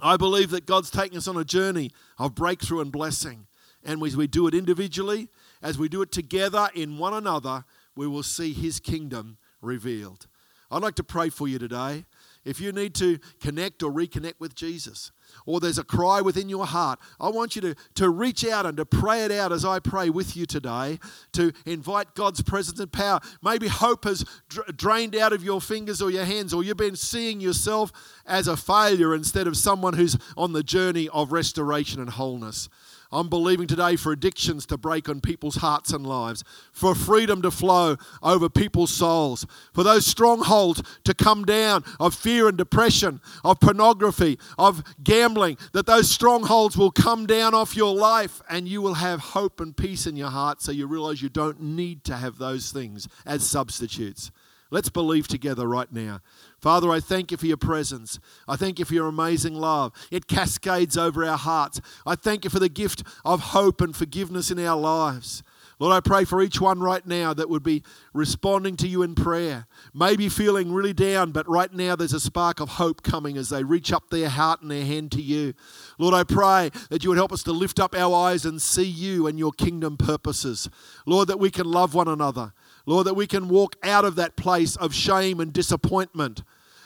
I 0.01 0.17
believe 0.17 0.51
that 0.51 0.67
God's 0.67 0.91
taking 0.91 1.19
us 1.19 1.29
on 1.29 1.37
a 1.37 1.45
journey 1.45 1.93
of 2.19 2.35
breakthrough 2.35 2.81
and 2.81 2.91
blessing. 2.91 3.47
And 3.85 4.03
as 4.03 4.17
we 4.17 4.27
do 4.27 4.49
it 4.49 4.55
individually, 4.55 5.29
as 5.63 5.79
we 5.79 5.89
do 5.89 6.03
it 6.03 6.11
together 6.11 6.69
in 6.75 6.99
one 6.99 7.15
another, 7.15 7.65
we 7.95 8.09
will 8.09 8.25
see 8.25 8.53
His 8.53 8.81
kingdom 8.81 9.39
revealed. 9.63 10.27
I'd 10.71 10.83
like 10.83 10.95
to 10.97 11.05
pray 11.05 11.29
for 11.29 11.47
you 11.47 11.59
today. 11.59 12.05
If 12.45 12.61
you 12.61 12.73
need 12.73 12.95
to 12.97 13.19
connect 13.41 13.83
or 13.83 13.93
reconnect 13.93 14.41
with 14.41 14.55
Jesus, 14.55 15.13
or 15.47 15.61
there's 15.61 15.79
a 15.79 15.85
cry 15.85 16.21
within 16.21 16.49
your 16.49 16.67
heart, 16.67 16.99
I 17.21 17.29
want 17.29 17.55
you 17.55 17.63
to, 17.63 17.75
to 17.95 18.09
reach 18.09 18.45
out 18.45 18.67
and 18.67 18.77
to 18.79 18.85
pray 18.85 19.23
it 19.23 19.31
out 19.31 19.53
as 19.53 19.65
I 19.65 19.79
pray 19.79 20.11
with 20.11 20.37
you 20.37 20.45
today, 20.45 20.99
to 21.33 21.53
invite 21.67 22.15
God's 22.15 22.43
presence 22.43 22.81
and 22.81 22.91
power. 22.91 23.21
Maybe 23.43 23.69
hope 23.69 24.05
has 24.05 24.25
dr- 24.49 24.77
drained 24.77 25.15
out 25.15 25.33
of 25.33 25.45
your 25.45 25.61
fingers 25.61 26.03
or 26.03 26.11
your 26.11 26.25
hands, 26.25 26.53
or 26.53 26.65
you've 26.65 26.77
been 26.77 26.97
seeing 26.97 27.41
yourself 27.41 27.93
as 28.27 28.49
a 28.49 28.57
failure 28.57 29.15
instead 29.15 29.47
of 29.47 29.57
someone 29.57 29.95
who's 29.95 30.17
on 30.37 30.53
the 30.53 30.65
journey 30.65 31.09
of 31.11 31.31
restoration 31.31 32.01
and 32.01 32.11
wholeness. 32.11 32.69
I'm 33.13 33.29
believing 33.29 33.67
today 33.67 33.97
for 33.97 34.11
addictions 34.11 34.65
to 34.67 34.79
break 34.79 35.09
on 35.09 35.21
people's 35.21 35.57
hearts 35.57 35.93
and 35.93 36.07
lives, 36.07 36.43
for 36.73 36.95
freedom 36.95 37.43
to 37.43 37.51
flow 37.51 37.97
over 38.23 38.49
people's 38.49 38.93
souls, 38.93 39.47
for 39.75 39.83
those 39.83 40.07
strongholds 40.07 40.83
to 41.05 41.13
come 41.13 41.45
down 41.45 41.85
of 42.01 42.15
fear 42.15 42.49
and 42.49 42.57
depression, 42.57 43.21
of 43.45 43.61
pornography, 43.61 44.39
of 44.57 44.83
gambling, 45.05 45.59
that 45.73 45.87
those 45.87 46.11
strongholds 46.11 46.77
will 46.77 46.91
come 46.91 47.27
down 47.27 47.55
off 47.55 47.77
your 47.77 47.95
life 47.95 48.41
and 48.49 48.67
you 48.67 48.81
will 48.81 48.95
have 48.95 49.21
hope 49.21 49.61
and 49.61 49.77
peace 49.77 50.07
in 50.07 50.17
your 50.17 50.31
heart 50.31 50.63
so 50.63 50.73
you 50.73 50.87
realize 50.87 51.21
you 51.21 51.29
don't 51.29 51.61
need 51.61 52.05
to 52.05 52.17
have 52.17 52.39
those 52.39 52.73
things 52.73 53.09
as 53.27 53.47
substitutes. 53.47 54.31
Let's 54.73 54.89
believe 54.89 55.29
together 55.29 55.69
right 55.69 55.93
now. 55.93 56.21
Father, 56.63 56.91
I 56.91 57.01
thank 57.01 57.33
you 57.33 57.37
for 57.37 57.47
your 57.47 57.57
presence. 57.57 58.21
I 58.47 58.55
thank 58.55 58.79
you 58.79 58.85
for 58.85 58.95
your 58.95 59.09
amazing 59.09 59.55
love. 59.55 59.93
It 60.13 60.29
cascades 60.29 60.97
over 60.97 61.25
our 61.25 61.37
hearts. 61.37 61.81
I 62.07 62.15
thank 62.15 62.45
you 62.45 62.51
for 62.51 62.61
the 62.61 62.69
gift 62.69 63.03
of 63.25 63.41
hope 63.41 63.81
and 63.81 63.95
forgiveness 63.95 64.49
in 64.49 64.61
our 64.61 64.79
lives. 64.79 65.43
Lord, 65.81 65.93
I 65.93 65.99
pray 65.99 66.25
for 66.25 66.41
each 66.41 66.61
one 66.61 66.79
right 66.79 67.05
now 67.05 67.35
that 67.35 67.51
would 67.51 67.65
be 67.65 67.83
responding 68.15 68.77
to 68.77 68.87
you 68.87 69.03
in 69.03 69.17
prayer, 69.17 69.67
maybe 69.93 70.29
feeling 70.29 70.73
really 70.73 70.93
down, 70.93 71.33
but 71.33 71.49
right 71.49 71.75
now 71.75 71.97
there's 71.97 72.13
a 72.13 72.21
spark 72.21 72.61
of 72.61 72.69
hope 72.69 73.03
coming 73.03 73.37
as 73.37 73.49
they 73.49 73.65
reach 73.65 73.93
up 73.93 74.09
their 74.09 74.29
heart 74.29 74.63
and 74.63 74.71
their 74.71 74.85
hand 74.85 75.11
to 75.11 75.21
you. 75.21 75.55
Lord, 75.99 76.15
I 76.15 76.23
pray 76.23 76.71
that 76.91 77.03
you 77.03 77.11
would 77.11 77.19
help 77.19 77.33
us 77.33 77.43
to 77.43 77.53
lift 77.53 77.81
up 77.81 77.97
our 77.97 78.15
eyes 78.15 78.45
and 78.45 78.63
see 78.63 78.87
you 78.87 79.27
and 79.27 79.41
your 79.41 79.51
kingdom 79.51 79.97
purposes. 79.97 80.71
Lord, 81.05 81.27
that 81.27 81.41
we 81.41 81.51
can 81.51 81.69
love 81.69 81.95
one 81.95 82.07
another. 82.07 82.53
Lord, 82.87 83.09
that 83.09 83.15
we 83.15 83.27
can 83.27 83.49
walk 83.49 83.75
out 83.83 84.05
of 84.05 84.15
that 84.15 84.37
place 84.37 84.77
of 84.77 84.95
shame 84.95 85.41
and 85.41 85.53
disappointment 85.53 86.43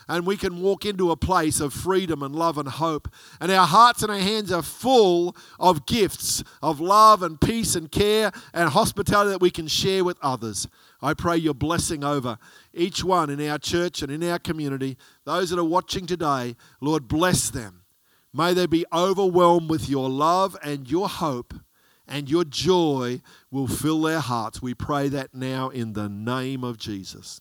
and 0.09 0.27
we 0.27 0.37
can 0.37 0.61
walk 0.61 0.85
into 0.85 1.11
a 1.11 1.17
place 1.17 1.61
of 1.61 1.73
freedom 1.73 2.23
and 2.23 2.35
love 2.35 2.59
and 2.59 2.69
hope. 2.69 3.09
And 3.41 3.51
our 3.51 3.67
hearts 3.67 4.03
and 4.03 4.11
our 4.11 4.19
hands 4.19 4.53
are 4.53 4.63
full 4.63 5.37
of 5.59 5.87
gifts 5.87 6.45
of 6.63 6.81
love 6.81 7.23
and 7.23 7.41
peace 7.41 7.75
and 7.75 7.91
care 7.91 8.31
and 8.55 8.71
hospitality 8.71 9.31
that 9.31 9.41
we 9.41 9.51
can 9.51 9.67
share 9.67 10.05
with 10.05 10.19
others. 10.23 10.69
I 11.03 11.15
pray 11.15 11.37
your 11.37 11.55
blessing 11.55 12.05
over 12.05 12.39
each 12.73 13.03
one 13.03 13.31
in 13.31 13.47
our 13.49 13.59
church 13.59 14.03
and 14.03 14.11
in 14.13 14.23
our 14.23 14.39
community. 14.39 14.97
Those 15.25 15.51
that 15.51 15.59
are 15.59 15.65
watching 15.65 16.07
today, 16.07 16.57
Lord, 16.81 17.09
bless 17.09 17.51
them. 17.51 17.83
May 18.33 18.55
they 18.55 18.67
be 18.67 18.85
overwhelmed 18.93 19.71
with 19.71 19.89
your 19.89 20.09
love 20.09 20.57
and 20.63 20.91
your 20.91 21.09
hope 21.09 21.55
and 22.09 22.31
your 22.31 22.45
joy 22.45 23.21
will 23.51 23.67
fill 23.67 24.03
their 24.03 24.21
hearts. 24.21 24.63
We 24.63 24.75
pray 24.75 25.09
that 25.09 25.35
now 25.35 25.71
in 25.71 25.95
the 25.95 26.09
name 26.09 26.63
of 26.63 26.79
Jesus. 26.79 27.41